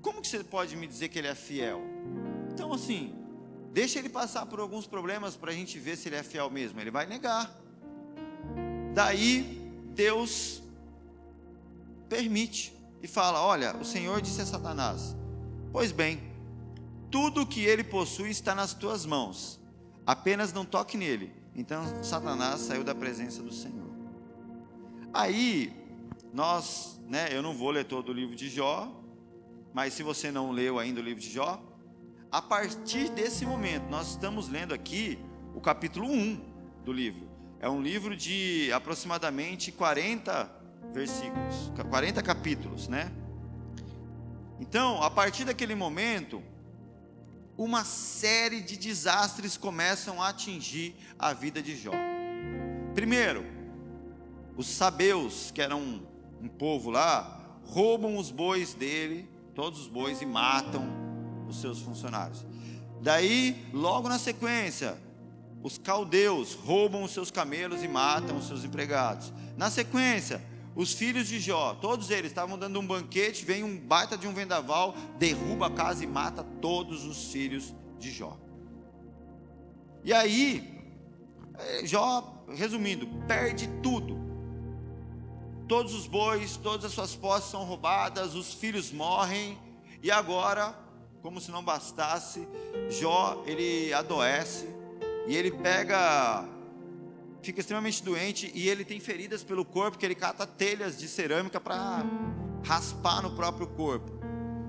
Como 0.00 0.20
que 0.20 0.28
você 0.28 0.44
pode 0.44 0.76
me 0.76 0.86
dizer 0.86 1.08
que 1.08 1.18
ele 1.18 1.28
é 1.28 1.34
fiel? 1.34 1.80
Então 2.52 2.72
assim, 2.72 3.14
deixa 3.72 3.98
ele 3.98 4.08
passar 4.08 4.46
por 4.46 4.60
alguns 4.60 4.86
problemas 4.86 5.36
para 5.36 5.50
a 5.50 5.54
gente 5.54 5.78
ver 5.78 5.96
se 5.96 6.08
ele 6.08 6.16
é 6.16 6.22
fiel 6.22 6.50
mesmo. 6.50 6.80
Ele 6.80 6.90
vai 6.90 7.06
negar. 7.06 7.50
Daí 8.94 9.60
Deus 9.94 10.62
permite 12.08 12.72
e 13.02 13.08
fala: 13.08 13.42
Olha, 13.42 13.76
o 13.76 13.84
Senhor 13.84 14.20
disse 14.20 14.40
a 14.40 14.46
Satanás: 14.46 15.16
Pois 15.72 15.92
bem, 15.92 16.20
tudo 17.10 17.42
o 17.42 17.46
que 17.46 17.64
ele 17.64 17.84
possui 17.84 18.30
está 18.30 18.54
nas 18.54 18.74
tuas 18.74 19.04
mãos, 19.04 19.60
apenas 20.06 20.52
não 20.52 20.64
toque 20.64 20.96
nele. 20.96 21.43
Então 21.54 21.84
Satanás 22.02 22.60
saiu 22.60 22.82
da 22.82 22.94
presença 22.94 23.42
do 23.42 23.52
Senhor. 23.52 23.90
Aí, 25.12 25.72
nós, 26.32 27.00
né, 27.08 27.28
eu 27.30 27.40
não 27.40 27.54
vou 27.54 27.70
ler 27.70 27.84
todo 27.84 28.08
o 28.08 28.12
livro 28.12 28.34
de 28.34 28.48
Jó, 28.48 28.92
mas 29.72 29.94
se 29.94 30.02
você 30.02 30.32
não 30.32 30.50
leu 30.50 30.78
ainda 30.78 31.00
o 31.00 31.04
livro 31.04 31.22
de 31.22 31.30
Jó, 31.30 31.62
a 32.30 32.42
partir 32.42 33.08
desse 33.10 33.46
momento, 33.46 33.88
nós 33.88 34.10
estamos 34.10 34.48
lendo 34.48 34.74
aqui 34.74 35.18
o 35.54 35.60
capítulo 35.60 36.08
1 36.08 36.40
do 36.84 36.92
livro. 36.92 37.28
É 37.60 37.68
um 37.68 37.80
livro 37.80 38.16
de 38.16 38.72
aproximadamente 38.72 39.70
40 39.70 40.50
versículos, 40.92 41.72
40 41.88 42.22
capítulos, 42.22 42.88
né? 42.88 43.12
Então, 44.58 45.02
a 45.02 45.10
partir 45.10 45.44
daquele 45.44 45.74
momento, 45.74 46.42
uma 47.56 47.84
série 47.84 48.60
de 48.60 48.76
desastres 48.76 49.56
começam 49.56 50.20
a 50.20 50.28
atingir 50.28 50.94
a 51.18 51.32
vida 51.32 51.62
de 51.62 51.76
Jó. 51.76 51.92
Primeiro, 52.94 53.44
os 54.56 54.66
sabeus, 54.66 55.50
que 55.50 55.60
eram 55.60 55.80
um, 55.80 56.06
um 56.42 56.48
povo 56.48 56.90
lá, 56.90 57.58
roubam 57.64 58.16
os 58.16 58.30
bois 58.30 58.74
dele, 58.74 59.28
todos 59.54 59.80
os 59.80 59.88
bois, 59.88 60.20
e 60.20 60.26
matam 60.26 60.84
os 61.48 61.60
seus 61.60 61.80
funcionários. 61.80 62.44
Daí, 63.00 63.68
logo 63.72 64.08
na 64.08 64.18
sequência, 64.18 64.96
os 65.62 65.78
caldeus 65.78 66.54
roubam 66.54 67.02
os 67.02 67.12
seus 67.12 67.30
camelos 67.30 67.82
e 67.82 67.88
matam 67.88 68.36
os 68.36 68.46
seus 68.46 68.64
empregados. 68.64 69.32
Na 69.56 69.70
sequência, 69.70 70.42
os 70.76 70.92
filhos 70.92 71.28
de 71.28 71.38
Jó, 71.38 71.74
todos 71.74 72.10
eles 72.10 72.30
estavam 72.30 72.58
dando 72.58 72.80
um 72.80 72.86
banquete, 72.86 73.44
vem 73.44 73.62
um 73.62 73.78
baita 73.78 74.18
de 74.18 74.26
um 74.26 74.34
vendaval, 74.34 74.94
derruba 75.18 75.68
a 75.68 75.70
casa 75.70 76.02
e 76.02 76.06
mata 76.06 76.42
todos 76.60 77.04
os 77.04 77.30
filhos 77.30 77.72
de 77.98 78.10
Jó. 78.10 78.36
E 80.02 80.12
aí, 80.12 80.82
eh, 81.56 81.86
Jó, 81.86 82.44
resumindo, 82.48 83.06
perde 83.26 83.68
tudo. 83.82 84.18
Todos 85.68 85.94
os 85.94 86.06
bois, 86.06 86.56
todas 86.56 86.84
as 86.84 86.92
suas 86.92 87.14
posses 87.14 87.50
são 87.50 87.64
roubadas, 87.64 88.34
os 88.34 88.52
filhos 88.52 88.92
morrem, 88.92 89.58
e 90.02 90.10
agora, 90.10 90.78
como 91.22 91.40
se 91.40 91.50
não 91.50 91.64
bastasse, 91.64 92.46
Jó, 92.90 93.42
ele 93.46 93.92
adoece, 93.94 94.68
e 95.26 95.34
ele 95.34 95.50
pega, 95.50 96.44
fica 97.44 97.60
extremamente 97.60 98.02
doente, 98.02 98.50
e 98.54 98.68
ele 98.68 98.84
tem 98.84 98.98
feridas 99.00 99.42
pelo 99.42 99.64
corpo, 99.64 99.98
que 99.98 100.04
ele 100.04 100.14
cata 100.14 100.46
telhas 100.46 100.98
de 100.98 101.06
cerâmica 101.08 101.60
para 101.60 102.04
raspar 102.64 103.22
no 103.22 103.34
próprio 103.36 103.66
corpo. 103.66 104.10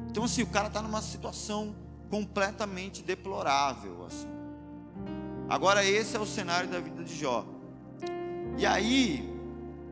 Então, 0.10 0.24
assim, 0.24 0.44
o 0.44 0.48
cara 0.48 0.68
está 0.68 0.82
numa 0.82 1.02
situação 1.02 1.76
completamente 2.10 3.02
deplorável, 3.02 4.06
assim. 4.06 4.28
Agora, 5.48 5.86
esse 5.86 6.16
é 6.16 6.20
o 6.20 6.26
cenário 6.26 6.70
da 6.70 6.80
vida 6.80 7.04
de 7.04 7.16
Jó. 7.16 7.46
E 8.58 8.66
aí, 8.66 9.30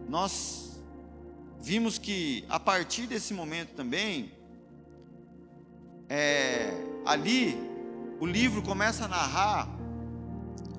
nós 0.08 0.82
vimos 1.60 1.98
que 1.98 2.46
a 2.50 2.60
partir 2.60 3.08
desse 3.08 3.34
momento 3.34 3.74
também, 3.74 4.32
é, 6.10 6.72
ali, 7.06 7.58
o 8.20 8.26
livro 8.26 8.62
começa 8.62 9.06
a 9.06 9.08
narrar. 9.08 9.83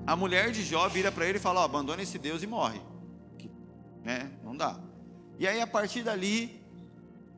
A 0.05 0.15
mulher 0.15 0.51
de 0.51 0.63
Jó 0.63 0.87
vira 0.87 1.11
para 1.11 1.25
ele 1.25 1.37
e 1.37 1.41
fala: 1.41 1.61
oh, 1.61 1.63
abandona 1.63 2.01
esse 2.01 2.17
Deus 2.17 2.43
e 2.43 2.47
morre. 2.47 2.79
Né? 4.03 4.31
Não 4.43 4.55
dá. 4.55 4.79
E 5.39 5.47
aí, 5.47 5.59
a 5.59 5.67
partir 5.67 6.03
dali, 6.03 6.61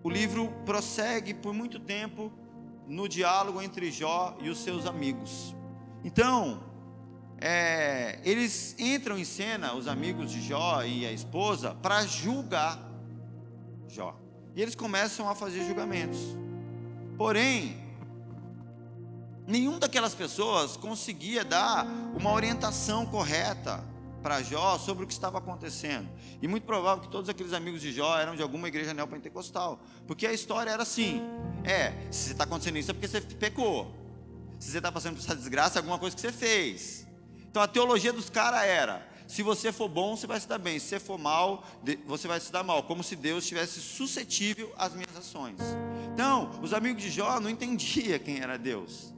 o 0.04 0.10
livro 0.10 0.52
prossegue 0.66 1.34
por 1.34 1.54
muito 1.54 1.80
tempo 1.80 2.32
no 2.88 3.08
diálogo 3.08 3.62
entre 3.62 3.90
Jó 3.92 4.38
e 4.42 4.50
os 4.50 4.60
seus 4.60 4.86
amigos. 4.86 5.56
Então, 6.04 6.64
é, 7.40 8.20
eles 8.24 8.76
entram 8.78 9.18
em 9.18 9.24
cena, 9.24 9.74
os 9.74 9.88
amigos 9.88 10.32
de 10.32 10.42
Jó 10.42 10.84
e 10.84 11.06
a 11.06 11.12
esposa, 11.12 11.74
para 11.76 12.06
julgar 12.06 12.80
Jó. 13.88 14.20
E 14.56 14.62
eles 14.62 14.76
começam 14.76 15.30
a 15.30 15.36
fazer 15.36 15.64
julgamentos. 15.66 16.20
Porém, 17.18 17.87
nenhum 19.48 19.80
daquelas 19.80 20.14
pessoas 20.14 20.76
conseguia 20.76 21.44
dar 21.44 21.88
uma 22.16 22.32
orientação 22.32 23.06
correta 23.06 23.84
para 24.22 24.44
Jó 24.44 24.78
sobre 24.78 25.06
o 25.06 25.08
que 25.08 25.14
estava 25.14 25.38
acontecendo. 25.38 26.10
E 26.42 26.48
muito 26.48 26.66
provável 26.66 27.02
que 27.02 27.10
todos 27.10 27.30
aqueles 27.30 27.54
amigos 27.54 27.80
de 27.82 27.94
Jó 27.94 28.20
eram 28.20 28.36
de 28.36 28.42
alguma 28.42 28.68
igreja 28.68 28.94
neopentecostal. 28.94 29.80
Porque 30.06 30.28
a 30.28 30.34
história 30.34 30.70
era 30.70 30.84
assim: 30.84 31.22
é, 31.64 31.94
se 32.12 32.34
está 32.34 32.44
acontecendo 32.44 32.78
isso 32.78 32.92
é 32.92 32.94
porque 32.94 33.08
você 33.08 33.22
pecou. 33.22 33.96
Se 34.60 34.72
você 34.72 34.78
está 34.78 34.92
passando 34.92 35.16
por 35.16 35.24
essa 35.24 35.36
desgraça, 35.36 35.78
é 35.78 35.80
alguma 35.80 35.98
coisa 35.98 36.16
que 36.16 36.22
você 36.22 36.32
fez. 36.32 37.08
Então 37.50 37.62
a 37.62 37.68
teologia 37.68 38.12
dos 38.12 38.30
caras 38.30 38.64
era: 38.64 39.08
se 39.28 39.42
você 39.44 39.72
for 39.72 39.88
bom, 39.88 40.18
você 40.18 40.28
vai 40.28 40.40
se 40.40 40.48
dar 40.48 40.58
bem. 40.58 40.78
Se 40.78 40.88
você 40.90 41.00
for 41.00 41.18
mal, 41.18 41.64
você 42.06 42.28
vai 42.28 42.40
se 42.40 42.52
dar 42.52 42.64
mal. 42.64 42.84
Como 42.84 43.04
se 43.04 43.16
Deus 43.16 43.44
estivesse 43.46 43.80
suscetível 43.80 44.74
às 44.78 44.94
minhas 44.94 45.16
ações. 45.16 45.58
Então, 46.14 46.52
os 46.62 46.74
amigos 46.74 47.02
de 47.02 47.10
Jó 47.10 47.40
não 47.40 47.50
entendiam 47.50 48.20
quem 48.20 48.40
era 48.40 48.58
Deus. 48.58 49.14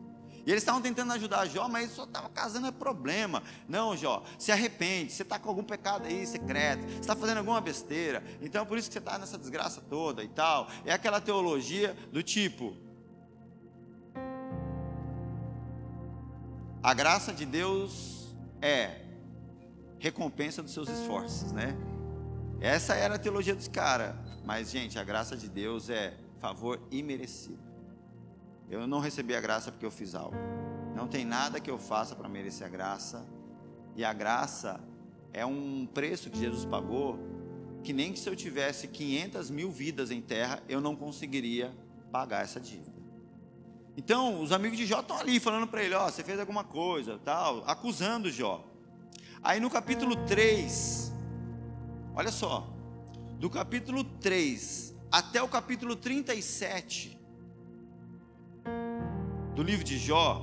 E 0.49 0.51
eles 0.51 0.63
estavam 0.63 0.81
tentando 0.81 1.13
ajudar 1.13 1.45
Jó, 1.45 1.67
mas 1.67 1.83
ele 1.83 1.93
só 1.93 2.05
estava 2.05 2.27
casando 2.27 2.65
é 2.65 2.71
problema. 2.71 3.43
Não, 3.67 3.95
Jó, 3.95 4.23
se 4.39 4.51
arrepende. 4.51 5.13
Você 5.13 5.21
está 5.21 5.37
com 5.37 5.47
algum 5.47 5.63
pecado 5.63 6.07
aí 6.07 6.25
secreto. 6.25 6.81
Você 6.89 7.01
está 7.01 7.15
fazendo 7.15 7.37
alguma 7.37 7.61
besteira. 7.61 8.23
Então, 8.41 8.65
por 8.65 8.75
isso 8.75 8.87
que 8.89 8.93
você 8.93 8.97
está 8.97 9.19
nessa 9.19 9.37
desgraça 9.37 9.79
toda 9.79 10.23
e 10.23 10.27
tal. 10.27 10.67
É 10.83 10.91
aquela 10.91 11.21
teologia 11.21 11.95
do 12.11 12.23
tipo. 12.23 12.75
A 16.81 16.95
graça 16.95 17.31
de 17.31 17.45
Deus 17.45 18.35
é 18.59 19.05
recompensa 19.99 20.63
dos 20.63 20.73
seus 20.73 20.89
esforços, 20.89 21.51
né? 21.51 21.77
Essa 22.59 22.95
era 22.95 23.13
a 23.13 23.19
teologia 23.19 23.53
dos 23.53 23.67
caras. 23.67 24.15
Mas, 24.43 24.71
gente, 24.71 24.97
a 24.97 25.03
graça 25.03 25.37
de 25.37 25.47
Deus 25.47 25.91
é 25.91 26.17
favor 26.39 26.81
imerecido. 26.89 27.68
Eu 28.69 28.85
não 28.85 28.99
recebi 28.99 29.35
a 29.35 29.41
graça 29.41 29.71
porque 29.71 29.85
eu 29.85 29.91
fiz 29.91 30.13
algo. 30.13 30.37
Não 30.95 31.07
tem 31.07 31.25
nada 31.25 31.59
que 31.59 31.71
eu 31.71 31.77
faça 31.77 32.15
para 32.15 32.29
merecer 32.29 32.67
a 32.67 32.69
graça. 32.69 33.25
E 33.95 34.05
a 34.05 34.13
graça 34.13 34.79
é 35.33 35.45
um 35.45 35.87
preço 35.91 36.29
que 36.29 36.37
Jesus 36.37 36.65
pagou, 36.65 37.19
que 37.83 37.91
nem 37.91 38.13
que 38.13 38.19
se 38.19 38.29
eu 38.29 38.35
tivesse 38.35 38.87
500 38.87 39.49
mil 39.49 39.71
vidas 39.71 40.11
em 40.11 40.21
terra, 40.21 40.61
eu 40.69 40.79
não 40.79 40.95
conseguiria 40.95 41.73
pagar 42.11 42.43
essa 42.43 42.59
dívida. 42.59 42.99
Então, 43.97 44.41
os 44.41 44.51
amigos 44.51 44.77
de 44.77 44.85
Jó 44.85 45.01
estão 45.01 45.17
ali 45.17 45.39
falando 45.39 45.67
para 45.67 45.83
ele: 45.83 45.95
Ó, 45.95 46.05
oh, 46.05 46.11
você 46.11 46.23
fez 46.23 46.39
alguma 46.39 46.63
coisa, 46.63 47.19
tal, 47.19 47.63
acusando 47.65 48.31
Jó. 48.31 48.63
Aí 49.41 49.59
no 49.59 49.69
capítulo 49.69 50.15
3, 50.27 51.11
olha 52.13 52.31
só, 52.31 52.67
do 53.39 53.49
capítulo 53.49 54.03
3 54.03 54.95
até 55.11 55.41
o 55.41 55.47
capítulo 55.47 55.95
37 55.95 57.18
do 59.59 59.63
livro 59.63 59.83
de 59.83 59.97
Jó, 59.97 60.41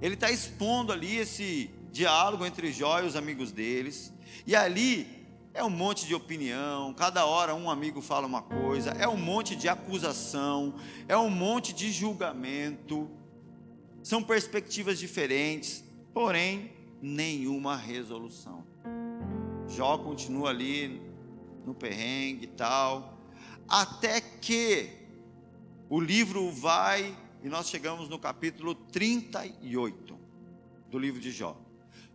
ele 0.00 0.14
está 0.14 0.30
expondo 0.30 0.92
ali 0.92 1.16
esse 1.16 1.68
diálogo 1.90 2.46
entre 2.46 2.70
Jó 2.70 3.00
e 3.00 3.06
os 3.06 3.16
amigos 3.16 3.50
deles, 3.50 4.12
e 4.46 4.54
ali 4.54 5.26
é 5.52 5.64
um 5.64 5.68
monte 5.68 6.06
de 6.06 6.14
opinião, 6.14 6.94
cada 6.94 7.26
hora 7.26 7.52
um 7.52 7.68
amigo 7.68 8.00
fala 8.00 8.24
uma 8.24 8.40
coisa, 8.40 8.90
é 8.90 9.08
um 9.08 9.16
monte 9.16 9.56
de 9.56 9.68
acusação, 9.68 10.76
é 11.08 11.16
um 11.16 11.28
monte 11.28 11.72
de 11.72 11.90
julgamento, 11.90 13.10
são 14.00 14.22
perspectivas 14.22 14.96
diferentes, 14.96 15.82
porém 16.14 16.70
nenhuma 17.02 17.76
resolução. 17.76 18.64
Jó 19.66 19.98
continua 19.98 20.50
ali 20.50 21.02
no 21.66 21.74
perrengue 21.74 22.44
e 22.44 22.46
tal, 22.46 23.18
até 23.68 24.20
que 24.20 24.88
o 25.88 25.98
livro 25.98 26.48
vai 26.52 27.12
e 27.42 27.48
nós 27.48 27.68
chegamos 27.68 28.08
no 28.08 28.18
capítulo 28.18 28.74
38 28.74 30.18
do 30.90 30.98
livro 30.98 31.20
de 31.20 31.30
Jó. 31.30 31.56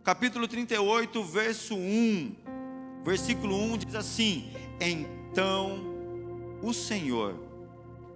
Capítulo 0.04 0.46
38, 0.46 1.24
verso 1.24 1.74
1. 1.74 2.36
Versículo 3.04 3.56
1 3.56 3.78
diz 3.78 3.94
assim: 3.94 4.52
Então 4.80 5.80
o 6.62 6.72
Senhor 6.72 7.34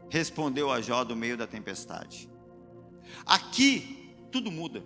respondeu 0.09 0.71
a 0.71 0.81
Jó 0.81 1.03
do 1.03 1.17
meio 1.17 1.37
da 1.37 1.47
tempestade. 1.47 2.29
Aqui 3.27 4.15
tudo 4.31 4.51
muda. 4.51 4.85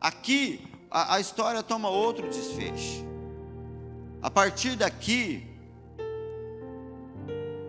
Aqui 0.00 0.60
a, 0.90 1.14
a 1.14 1.20
história 1.20 1.62
toma 1.62 1.88
outro 1.88 2.28
desfecho. 2.28 3.06
A 4.20 4.28
partir 4.28 4.74
daqui, 4.74 5.46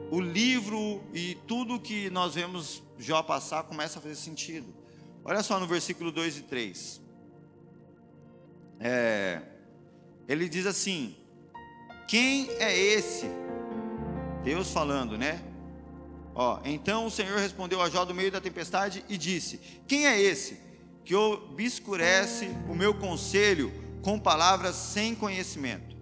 o 0.10 0.20
livro 0.20 1.04
e 1.14 1.36
tudo 1.48 1.80
que 1.80 2.10
nós 2.10 2.34
vemos 2.34 2.82
Jó 3.00 3.24
passar 3.24 3.64
começa 3.64 3.98
a 3.98 4.02
fazer 4.02 4.16
sentido. 4.16 4.76
Olha 5.24 5.42
só 5.42 5.58
no 5.58 5.66
versículo 5.66 6.12
2 6.12 6.40
e 6.40 6.42
3. 6.42 7.02
É, 8.78 9.42
Ele 10.28 10.50
diz 10.50 10.66
assim: 10.66 11.16
Quem 12.08 12.50
é 12.60 12.78
esse? 12.78 13.26
Deus 14.44 14.72
falando, 14.72 15.18
né? 15.18 15.42
Ó, 16.36 16.60
então 16.66 17.06
o 17.06 17.12
Senhor 17.12 17.40
respondeu 17.40 17.82
a 17.82 17.90
Jó 17.90 18.04
do 18.04 18.14
meio 18.14 18.32
da 18.32 18.42
tempestade 18.42 19.04
e 19.08 19.18
disse: 19.18 19.60
Quem 19.88 20.06
é 20.06 20.20
esse 20.20 20.60
que 21.06 21.16
obscurece 21.16 22.50
o 22.70 22.76
meu 22.76 22.94
conselho 22.94 23.72
com 24.02 24.20
palavras 24.20 24.76
sem 24.76 25.16
conhecimento? 25.16 25.96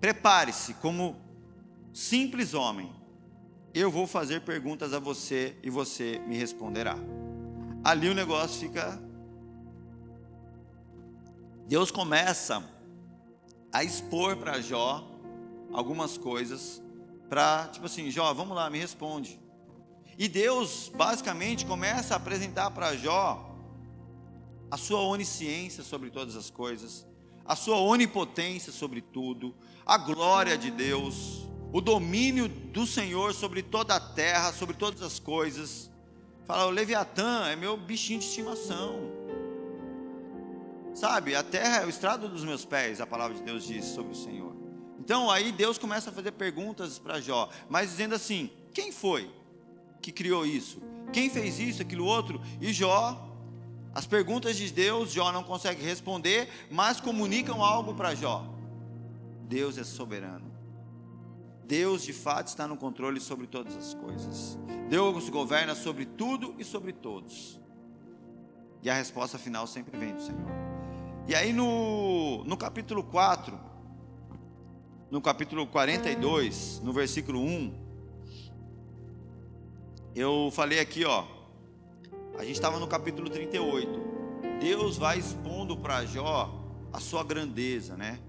Prepare-se 0.00 0.74
como 0.74 1.16
simples 1.92 2.52
homem. 2.52 2.95
Eu 3.78 3.90
vou 3.90 4.06
fazer 4.06 4.40
perguntas 4.40 4.94
a 4.94 4.98
você 4.98 5.54
e 5.62 5.68
você 5.68 6.18
me 6.26 6.34
responderá. 6.34 6.96
Ali 7.84 8.08
o 8.08 8.14
negócio 8.14 8.58
fica 8.58 8.98
Deus 11.68 11.90
começa 11.90 12.64
a 13.70 13.84
expor 13.84 14.38
para 14.38 14.62
Jó 14.62 15.06
algumas 15.74 16.16
coisas 16.16 16.82
para, 17.28 17.68
tipo 17.68 17.84
assim, 17.84 18.10
Jó, 18.10 18.32
vamos 18.32 18.56
lá, 18.56 18.70
me 18.70 18.78
responde. 18.78 19.38
E 20.16 20.26
Deus 20.26 20.90
basicamente 20.94 21.66
começa 21.66 22.14
a 22.14 22.16
apresentar 22.16 22.70
para 22.70 22.96
Jó 22.96 23.54
a 24.70 24.78
sua 24.78 25.02
onisciência 25.02 25.84
sobre 25.84 26.08
todas 26.08 26.34
as 26.34 26.48
coisas, 26.48 27.06
a 27.44 27.54
sua 27.54 27.76
onipotência 27.76 28.72
sobre 28.72 29.02
tudo, 29.02 29.54
a 29.84 29.98
glória 29.98 30.56
de 30.56 30.70
Deus, 30.70 31.46
o 31.72 31.80
domínio 31.80 32.48
do 32.48 32.86
Senhor 32.86 33.34
sobre 33.34 33.62
toda 33.62 33.94
a 33.94 34.00
terra, 34.00 34.52
sobre 34.52 34.76
todas 34.76 35.02
as 35.02 35.18
coisas. 35.18 35.90
Fala, 36.44 36.66
o 36.66 36.70
Leviatã 36.70 37.46
é 37.48 37.56
meu 37.56 37.76
bichinho 37.76 38.20
de 38.20 38.26
estimação. 38.26 38.98
Sabe, 40.94 41.34
a 41.34 41.42
terra 41.42 41.82
é 41.82 41.86
o 41.86 41.90
estrado 41.90 42.28
dos 42.28 42.44
meus 42.44 42.64
pés, 42.64 43.00
a 43.00 43.06
palavra 43.06 43.36
de 43.36 43.42
Deus 43.42 43.64
diz 43.64 43.84
sobre 43.84 44.12
o 44.12 44.16
Senhor. 44.16 44.56
Então 44.98 45.30
aí 45.30 45.52
Deus 45.52 45.76
começa 45.76 46.10
a 46.10 46.12
fazer 46.12 46.32
perguntas 46.32 46.98
para 46.98 47.20
Jó, 47.20 47.50
mas 47.68 47.90
dizendo 47.90 48.14
assim: 48.14 48.50
quem 48.72 48.90
foi 48.90 49.30
que 50.00 50.10
criou 50.10 50.46
isso? 50.46 50.80
Quem 51.12 51.28
fez 51.28 51.58
isso, 51.58 51.82
aquilo 51.82 52.04
outro? 52.04 52.40
E 52.60 52.72
Jó, 52.72 53.28
as 53.94 54.06
perguntas 54.06 54.56
de 54.56 54.70
Deus, 54.70 55.12
Jó 55.12 55.30
não 55.32 55.42
consegue 55.42 55.84
responder, 55.84 56.48
mas 56.70 57.00
comunicam 57.00 57.62
algo 57.62 57.94
para 57.94 58.14
Jó. 58.14 58.44
Deus 59.42 59.78
é 59.78 59.84
soberano. 59.84 60.45
Deus 61.66 62.02
de 62.02 62.12
fato 62.12 62.46
está 62.46 62.66
no 62.68 62.76
controle 62.76 63.20
sobre 63.20 63.46
todas 63.46 63.76
as 63.76 63.94
coisas. 63.94 64.56
Deus 64.88 65.28
governa 65.28 65.74
sobre 65.74 66.06
tudo 66.06 66.54
e 66.58 66.64
sobre 66.64 66.92
todos. 66.92 67.60
E 68.82 68.88
a 68.88 68.94
resposta 68.94 69.36
final 69.36 69.66
sempre 69.66 69.98
vem 69.98 70.14
do 70.14 70.22
Senhor. 70.22 70.46
E 71.26 71.34
aí 71.34 71.52
no, 71.52 72.44
no 72.44 72.56
capítulo 72.56 73.02
4, 73.02 73.58
no 75.10 75.20
capítulo 75.20 75.66
42, 75.66 76.80
no 76.84 76.92
versículo 76.92 77.40
1, 77.40 77.74
eu 80.14 80.50
falei 80.52 80.78
aqui, 80.78 81.04
ó, 81.04 81.24
a 82.38 82.44
gente 82.44 82.54
estava 82.54 82.78
no 82.78 82.86
capítulo 82.86 83.28
38. 83.28 84.06
Deus 84.60 84.96
vai 84.96 85.18
expondo 85.18 85.76
para 85.76 86.04
Jó 86.06 86.64
a 86.92 87.00
sua 87.00 87.24
grandeza, 87.24 87.96
né? 87.96 88.20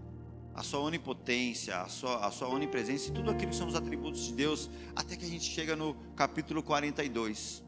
A 0.57 0.63
sua 0.63 0.79
onipotência, 0.81 1.77
a 1.77 1.87
sua, 1.87 2.25
a 2.25 2.31
sua 2.31 2.49
onipresença 2.49 3.07
e 3.07 3.13
tudo 3.13 3.31
aquilo 3.31 3.51
que 3.51 3.55
são 3.55 3.67
os 3.67 3.75
atributos 3.75 4.25
de 4.25 4.33
Deus, 4.33 4.69
até 4.95 5.15
que 5.15 5.23
a 5.23 5.29
gente 5.29 5.45
chega 5.45 5.75
no 5.75 5.93
capítulo 6.15 6.61
42, 6.61 7.63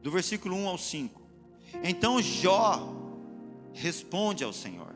do 0.00 0.10
versículo 0.10 0.56
1 0.56 0.68
ao 0.68 0.78
5. 0.78 1.20
Então 1.82 2.22
Jó 2.22 2.94
responde 3.74 4.44
ao 4.44 4.52
Senhor. 4.52 4.94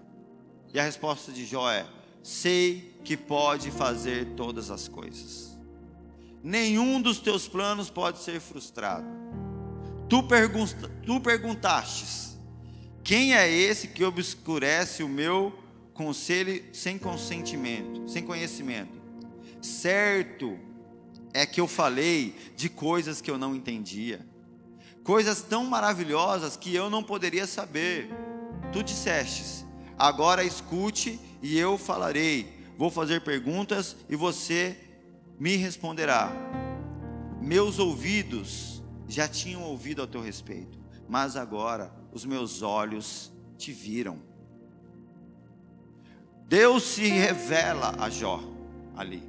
E 0.72 0.78
a 0.78 0.84
resposta 0.84 1.32
de 1.32 1.44
Jó 1.44 1.70
é: 1.70 1.86
Sei 2.22 2.96
que 3.04 3.16
pode 3.16 3.70
fazer 3.70 4.34
todas 4.36 4.70
as 4.70 4.86
coisas. 4.86 5.58
Nenhum 6.42 7.00
dos 7.00 7.18
teus 7.18 7.48
planos 7.48 7.90
pode 7.90 8.18
ser 8.18 8.40
frustrado. 8.40 9.06
Tu, 10.08 10.22
pergunta, 10.22 10.88
tu 11.04 11.20
perguntastes: 11.20 12.38
Quem 13.02 13.34
é 13.34 13.50
esse 13.50 13.88
que 13.88 14.04
obscurece 14.04 15.02
o 15.02 15.08
meu 15.08 15.52
conselho 15.98 16.64
sem 16.72 16.96
consentimento, 16.96 18.08
sem 18.08 18.22
conhecimento? 18.22 19.02
Certo 19.60 20.56
é 21.34 21.44
que 21.44 21.60
eu 21.60 21.66
falei 21.66 22.36
de 22.56 22.68
coisas 22.68 23.20
que 23.20 23.28
eu 23.28 23.36
não 23.36 23.52
entendia, 23.52 24.24
coisas 25.02 25.42
tão 25.42 25.64
maravilhosas 25.64 26.56
que 26.56 26.72
eu 26.72 26.88
não 26.88 27.02
poderia 27.02 27.48
saber. 27.48 28.08
Tu 28.72 28.84
dissestes: 28.84 29.66
Agora 29.98 30.44
escute 30.44 31.18
e 31.42 31.58
eu 31.58 31.76
falarei. 31.76 32.56
Vou 32.78 32.92
fazer 32.92 33.22
perguntas 33.22 33.96
e 34.08 34.14
você 34.14 34.78
me 35.36 35.56
responderá. 35.56 36.30
Meus 37.42 37.80
ouvidos 37.80 38.80
já 39.08 39.26
tinham 39.26 39.64
ouvido 39.64 40.00
a 40.00 40.06
teu 40.06 40.20
respeito, 40.20 40.78
mas 41.08 41.34
agora 41.34 41.92
os 42.12 42.24
meus 42.24 42.62
olhos 42.62 43.32
te 43.56 43.72
viram. 43.72 44.27
Deus 46.48 46.82
se 46.82 47.06
revela 47.06 47.94
a 47.98 48.08
Jó 48.08 48.40
ali. 48.96 49.22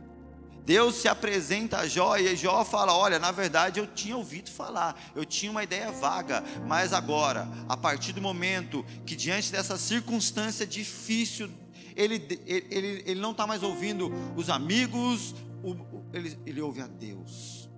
Deus 0.65 0.95
se 0.95 1.07
apresenta 1.07 1.79
a 1.79 1.87
Jó 1.87 2.15
e 2.15 2.33
Jó 2.35 2.63
fala: 2.63 2.95
Olha, 2.95 3.19
na 3.19 3.31
verdade 3.31 3.79
eu 3.79 3.87
tinha 3.87 4.15
ouvido 4.15 4.49
falar, 4.49 4.97
eu 5.13 5.25
tinha 5.25 5.51
uma 5.51 5.63
ideia 5.63 5.91
vaga, 5.91 6.43
mas 6.65 6.93
agora, 6.93 7.45
a 7.67 7.75
partir 7.75 8.13
do 8.13 8.21
momento 8.21 8.85
que 9.05 9.15
diante 9.17 9.51
dessa 9.51 9.77
circunstância 9.77 10.65
difícil, 10.65 11.49
ele, 11.93 12.25
ele, 12.45 13.03
ele 13.05 13.19
não 13.19 13.31
está 13.31 13.45
mais 13.45 13.63
ouvindo 13.63 14.09
os 14.37 14.49
amigos, 14.49 15.35
ele, 16.13 16.39
ele 16.45 16.61
ouve 16.61 16.81
a 16.81 16.87
Deus. 16.87 17.69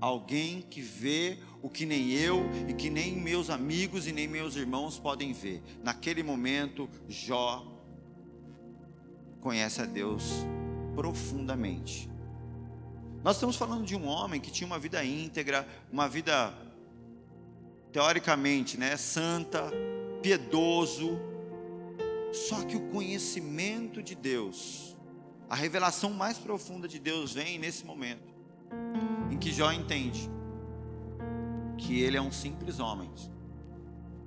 Alguém 0.00 0.60
que 0.60 0.82
vê 0.82 1.38
o 1.62 1.70
que 1.70 1.86
nem 1.86 2.10
eu 2.10 2.44
e 2.68 2.74
que 2.74 2.90
nem 2.90 3.16
meus 3.16 3.48
amigos 3.48 4.06
e 4.06 4.12
nem 4.12 4.28
meus 4.28 4.54
irmãos 4.54 4.98
podem 4.98 5.32
ver. 5.32 5.62
Naquele 5.82 6.22
momento, 6.22 6.88
Jó 7.08 7.77
conhece 9.40 9.80
a 9.80 9.84
Deus 9.84 10.46
profundamente. 10.94 12.10
Nós 13.22 13.36
estamos 13.36 13.56
falando 13.56 13.84
de 13.84 13.96
um 13.96 14.06
homem 14.06 14.40
que 14.40 14.50
tinha 14.50 14.66
uma 14.66 14.78
vida 14.78 15.04
íntegra, 15.04 15.66
uma 15.92 16.08
vida 16.08 16.52
teoricamente, 17.92 18.78
né, 18.78 18.96
santa, 18.96 19.70
piedoso. 20.22 21.18
Só 22.32 22.62
que 22.62 22.76
o 22.76 22.88
conhecimento 22.90 24.02
de 24.02 24.14
Deus, 24.14 24.96
a 25.48 25.56
revelação 25.56 26.10
mais 26.10 26.38
profunda 26.38 26.86
de 26.86 26.98
Deus 26.98 27.32
vem 27.32 27.58
nesse 27.58 27.84
momento 27.84 28.28
em 29.30 29.38
que 29.38 29.52
Jó 29.52 29.72
entende 29.72 30.28
que 31.78 32.00
ele 32.00 32.16
é 32.16 32.20
um 32.20 32.32
simples 32.32 32.80
homem, 32.80 33.10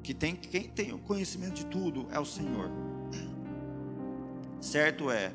que 0.01 0.13
tem 0.13 0.35
quem 0.35 0.63
tem 0.63 0.93
o 0.93 0.99
conhecimento 0.99 1.53
de 1.53 1.65
tudo 1.65 2.07
é 2.11 2.19
o 2.19 2.25
Senhor. 2.25 2.71
Certo 4.61 5.09
é 5.09 5.33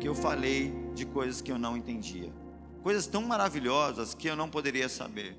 que 0.00 0.06
eu 0.06 0.14
falei 0.14 0.72
de 0.94 1.04
coisas 1.04 1.42
que 1.42 1.50
eu 1.50 1.58
não 1.58 1.76
entendia. 1.76 2.32
Coisas 2.80 3.08
tão 3.08 3.22
maravilhosas 3.22 4.14
que 4.14 4.28
eu 4.28 4.36
não 4.36 4.48
poderia 4.48 4.88
saber. 4.88 5.36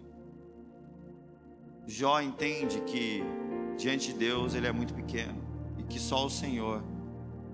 Jó 1.87 2.19
entende 2.19 2.81
que 2.81 3.23
diante 3.77 4.11
de 4.11 4.19
Deus 4.19 4.53
ele 4.53 4.67
é 4.67 4.71
muito 4.73 4.93
pequeno 4.93 5.41
e 5.77 5.83
que 5.83 5.97
só 5.97 6.25
o 6.25 6.29
Senhor 6.29 6.83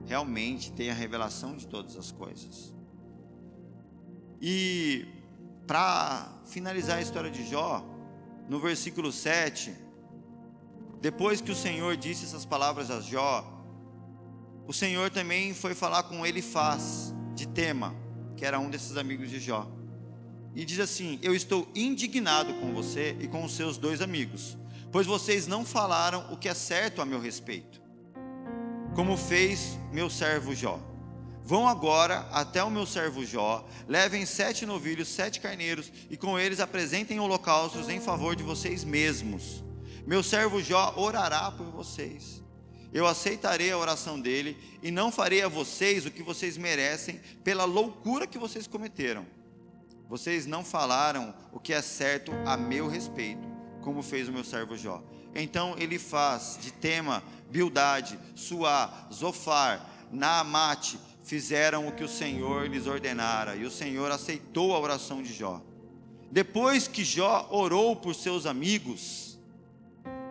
realmente 0.05 0.71
tem 0.71 0.89
a 0.89 0.93
revelação 0.93 1.55
de 1.55 1.67
todas 1.67 1.95
as 1.95 2.11
coisas. 2.11 2.73
E 4.41 5.07
para 5.67 6.41
finalizar 6.45 6.97
a 6.97 7.01
história 7.01 7.29
de 7.29 7.47
Jó, 7.47 7.85
no 8.49 8.59
versículo 8.59 9.11
7, 9.11 9.73
depois 10.99 11.41
que 11.41 11.51
o 11.51 11.55
Senhor 11.55 11.95
disse 11.95 12.25
essas 12.25 12.43
palavras 12.43 12.89
a 12.89 12.99
Jó, 12.99 13.54
o 14.67 14.73
Senhor 14.73 15.11
também 15.11 15.53
foi 15.53 15.75
falar 15.75 16.03
com 16.03 16.25
Elifaz 16.25 17.13
de 17.35 17.47
Tema, 17.47 17.95
que 18.35 18.45
era 18.45 18.59
um 18.59 18.69
desses 18.69 18.97
amigos 18.97 19.29
de 19.29 19.39
Jó. 19.39 19.69
E 20.55 20.65
diz 20.65 20.79
assim: 20.79 21.19
Eu 21.21 21.35
estou 21.35 21.67
indignado 21.75 22.53
com 22.55 22.73
você 22.73 23.15
e 23.19 23.27
com 23.27 23.43
os 23.43 23.55
seus 23.55 23.77
dois 23.77 24.01
amigos, 24.01 24.57
pois 24.91 25.05
vocês 25.05 25.45
não 25.45 25.63
falaram 25.63 26.31
o 26.31 26.37
que 26.37 26.49
é 26.49 26.53
certo 26.53 27.01
a 27.01 27.05
meu 27.05 27.19
respeito, 27.19 27.79
como 28.95 29.15
fez 29.15 29.77
meu 29.91 30.09
servo 30.09 30.55
Jó. 30.55 30.79
Vão 31.43 31.67
agora 31.67 32.27
até 32.31 32.63
o 32.63 32.71
meu 32.71 32.87
servo 32.87 33.23
Jó, 33.23 33.67
levem 33.87 34.25
sete 34.25 34.65
novilhos, 34.65 35.09
sete 35.09 35.39
carneiros, 35.39 35.91
e 36.09 36.17
com 36.17 36.39
eles 36.39 36.59
apresentem 36.59 37.19
holocaustos 37.19 37.87
em 37.87 37.99
favor 37.99 38.35
de 38.35 38.41
vocês 38.41 38.83
mesmos. 38.83 39.63
Meu 40.07 40.23
servo 40.23 40.59
Jó 40.59 40.95
orará 40.97 41.51
por 41.51 41.67
vocês 41.67 42.44
eu 42.95 43.05
aceitarei 43.05 43.73
a 43.73 43.77
oração 43.77 44.17
dele 44.17 44.57
e 44.81 44.89
não 44.89 45.11
farei 45.11 45.41
a 45.41 45.49
vocês 45.49 46.05
o 46.05 46.11
que 46.11 46.23
vocês 46.23 46.57
merecem 46.57 47.19
pela 47.43 47.65
loucura 47.65 48.25
que 48.25 48.37
vocês 48.37 48.67
cometeram. 48.67 49.25
Vocês 50.07 50.45
não 50.45 50.63
falaram 50.63 51.35
o 51.51 51.59
que 51.59 51.73
é 51.73 51.81
certo 51.81 52.31
a 52.45 52.55
meu 52.55 52.87
respeito, 52.87 53.45
como 53.81 54.01
fez 54.01 54.29
o 54.29 54.31
meu 54.31 54.45
servo 54.45 54.77
Jó. 54.77 55.03
Então 55.35 55.75
ele 55.77 55.99
faz 55.99 56.57
de 56.61 56.71
tema, 56.71 57.21
Bildade, 57.51 58.17
Suá, 58.33 59.09
Zofar, 59.11 60.07
Naamate 60.09 60.97
fizeram 61.21 61.89
o 61.89 61.91
que 61.91 62.03
o 62.05 62.07
Senhor 62.07 62.69
lhes 62.69 62.87
ordenara, 62.87 63.57
e 63.57 63.65
o 63.65 63.71
Senhor 63.71 64.09
aceitou 64.09 64.73
a 64.73 64.79
oração 64.79 65.21
de 65.21 65.33
Jó. 65.33 65.61
Depois 66.31 66.87
que 66.87 67.03
Jó 67.03 67.45
orou 67.51 67.93
por 67.93 68.15
seus 68.15 68.45
amigos, 68.45 69.34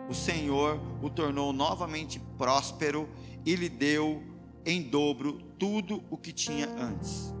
o 0.09 0.13
Senhor 0.13 0.79
o 1.01 1.09
tornou 1.09 1.51
novamente 1.51 2.19
próspero 2.37 3.09
e 3.45 3.55
lhe 3.55 3.69
deu 3.69 4.23
em 4.65 4.81
dobro 4.81 5.33
tudo 5.59 6.03
o 6.09 6.17
que 6.17 6.31
tinha 6.31 6.67
antes. 6.69 7.33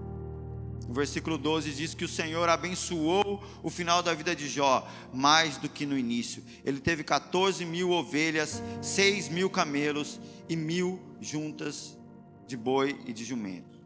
O 0.87 0.93
versículo 0.93 1.37
12 1.37 1.71
diz 1.73 1.93
que 1.95 2.05
o 2.05 2.07
Senhor 2.07 2.47
abençoou 2.47 3.43
o 3.63 3.69
final 3.71 4.03
da 4.03 4.13
vida 4.13 4.35
de 4.35 4.47
Jó, 4.47 4.87
mais 5.11 5.57
do 5.57 5.67
que 5.67 5.85
no 5.85 5.97
início. 5.97 6.43
Ele 6.63 6.79
teve 6.79 7.03
14 7.03 7.65
mil 7.65 7.89
ovelhas, 7.89 8.61
6 8.81 9.29
mil 9.29 9.49
camelos 9.49 10.19
e 10.47 10.55
mil 10.55 10.99
juntas 11.19 11.97
de 12.45 12.55
boi 12.55 12.99
e 13.07 13.13
de 13.13 13.25
jumento. 13.25 13.79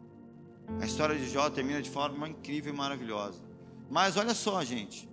A 0.78 0.84
história 0.84 1.18
de 1.18 1.28
Jó 1.28 1.48
termina 1.48 1.80
de 1.80 1.88
forma 1.88 2.28
incrível 2.28 2.72
e 2.72 2.76
maravilhosa. 2.76 3.42
Mas 3.88 4.16
olha 4.18 4.34
só, 4.34 4.62
gente. 4.62 5.09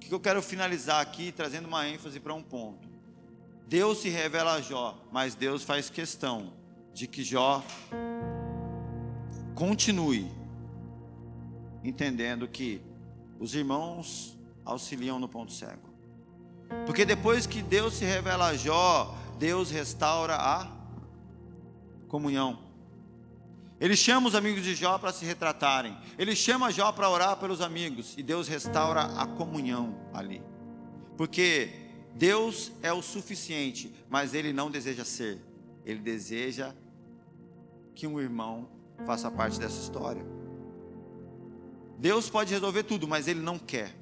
Que 0.00 0.12
eu 0.12 0.18
quero 0.18 0.42
finalizar 0.42 1.00
aqui, 1.00 1.30
trazendo 1.30 1.68
uma 1.68 1.88
ênfase 1.88 2.18
para 2.18 2.34
um 2.34 2.42
ponto. 2.42 2.88
Deus 3.68 3.98
se 3.98 4.08
revela 4.08 4.54
a 4.54 4.60
Jó, 4.60 4.98
mas 5.12 5.34
Deus 5.36 5.62
faz 5.62 5.88
questão 5.88 6.52
de 6.92 7.06
que 7.06 7.22
Jó 7.22 7.62
continue 9.54 10.28
entendendo 11.84 12.48
que 12.48 12.82
os 13.38 13.54
irmãos 13.54 14.36
auxiliam 14.64 15.18
no 15.18 15.28
ponto 15.28 15.52
cego. 15.52 15.88
Porque 16.86 17.04
depois 17.04 17.46
que 17.46 17.62
Deus 17.62 17.94
se 17.94 18.04
revela 18.04 18.48
a 18.48 18.56
Jó, 18.56 19.16
Deus 19.38 19.70
restaura 19.70 20.36
a 20.36 20.70
comunhão. 22.08 22.69
Ele 23.80 23.96
chama 23.96 24.28
os 24.28 24.34
amigos 24.34 24.62
de 24.62 24.74
Jó 24.74 24.98
para 24.98 25.12
se 25.12 25.24
retratarem. 25.24 25.96
Ele 26.18 26.36
chama 26.36 26.70
Jó 26.70 26.92
para 26.92 27.08
orar 27.08 27.36
pelos 27.38 27.62
amigos. 27.62 28.14
E 28.18 28.22
Deus 28.22 28.46
restaura 28.46 29.02
a 29.02 29.26
comunhão 29.26 29.98
ali. 30.12 30.42
Porque 31.16 31.70
Deus 32.14 32.70
é 32.82 32.92
o 32.92 33.00
suficiente, 33.00 33.92
mas 34.08 34.34
Ele 34.34 34.52
não 34.52 34.70
deseja 34.70 35.04
ser. 35.04 35.40
Ele 35.84 36.00
deseja 36.00 36.74
que 37.94 38.06
um 38.06 38.20
irmão 38.20 38.68
faça 39.06 39.30
parte 39.30 39.58
dessa 39.58 39.80
história. 39.80 40.24
Deus 41.98 42.28
pode 42.28 42.52
resolver 42.52 42.82
tudo, 42.82 43.08
mas 43.08 43.26
Ele 43.26 43.40
não 43.40 43.58
quer. 43.58 43.94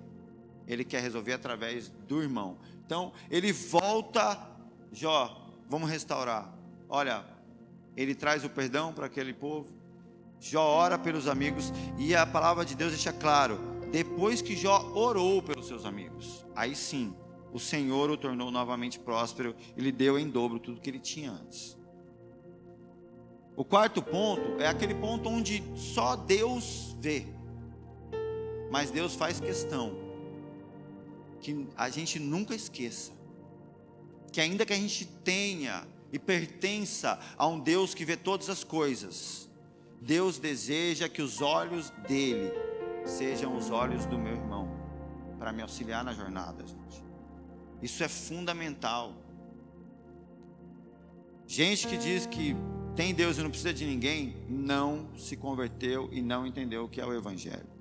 Ele 0.67 0.85
quer 0.85 1.01
resolver 1.01 1.33
através 1.33 1.89
do 2.07 2.21
irmão. 2.21 2.59
Então, 2.85 3.13
ele 3.31 3.53
volta, 3.53 4.39
Jó, 4.93 5.47
vamos 5.69 5.91
restaurar. 5.91 6.55
Olha, 6.89 7.25
ele 7.99 8.15
traz 8.15 8.45
o 8.45 8.49
perdão 8.49 8.93
para 8.93 9.07
aquele 9.07 9.35
povo. 9.35 9.69
Jó 10.41 10.63
ora 10.63 10.97
pelos 10.97 11.27
amigos 11.27 11.73
e 11.99 12.15
a 12.15 12.25
palavra 12.25 12.65
de 12.65 12.77
Deus 12.77 12.93
deixa 12.93 13.13
claro: 13.13 13.59
depois 13.91 14.41
que 14.41 14.57
Jó 14.57 14.91
orou 14.95 15.43
pelos 15.43 15.67
seus 15.67 15.85
amigos, 15.85 16.47
aí 16.55 16.77
sim, 16.77 17.13
o 17.53 17.59
Senhor 17.59 18.09
o 18.09 18.17
tornou 18.17 18.51
novamente 18.51 19.01
próspero 19.01 19.55
e 19.77 19.81
lhe 19.81 19.91
deu 19.91 20.17
em 20.17 20.31
dobro 20.31 20.61
tudo 20.61 20.81
que 20.81 20.89
ele 20.89 21.01
tinha 21.01 21.33
antes. 21.33 21.77
O 23.57 23.65
quarto 23.65 24.01
ponto 24.01 24.63
é 24.63 24.69
aquele 24.69 24.95
ponto 24.95 25.29
onde 25.29 25.65
só 25.75 26.15
Deus 26.15 26.97
vê. 27.01 27.27
Mas 28.71 28.93
Deus 28.93 29.17
faz 29.17 29.41
questão 29.41 29.97
que 31.41 31.67
a 31.77 31.89
gente 31.89 32.21
nunca 32.21 32.55
esqueça 32.55 33.19
que 34.31 34.41
ainda 34.41 34.65
que 34.65 34.73
a 34.73 34.77
gente 34.77 35.07
tenha 35.25 35.87
e 36.13 36.19
pertença 36.19 37.19
a 37.37 37.47
um 37.47 37.59
Deus 37.59 37.95
que 37.95 38.05
vê 38.05 38.17
todas 38.17 38.49
as 38.49 38.65
coisas, 38.65 39.49
Deus 40.01 40.39
deseja 40.39 41.09
que 41.09 41.21
os 41.21 41.41
olhos 41.41 41.91
dele 42.09 42.53
sejam 43.05 43.57
os 43.57 43.71
olhos 43.71 44.07
do 44.07 44.19
meu 44.19 44.33
irmão, 44.33 44.69
para 45.39 45.53
me 45.53 45.63
auxiliar 45.63 46.05
na 46.05 46.13
jornada, 46.13 46.67
gente. 46.67 47.05
Isso 47.81 48.03
é 48.03 48.09
fundamental. 48.09 49.15
Gente 51.47 51.87
que 51.87 51.97
diz 51.97 52.27
que 52.27 52.55
tem 52.95 53.15
Deus 53.15 53.39
e 53.39 53.43
não 53.43 53.51
precisa 53.51 53.73
de 53.73 53.87
ninguém, 53.87 54.37
não 54.49 55.09
se 55.17 55.37
converteu 55.37 56.09
e 56.13 56.21
não 56.21 56.47
entendeu 56.47 56.85
o 56.85 56.89
que 56.89 57.01
é 57.01 57.07
o 57.07 57.15
Evangelho. 57.15 57.78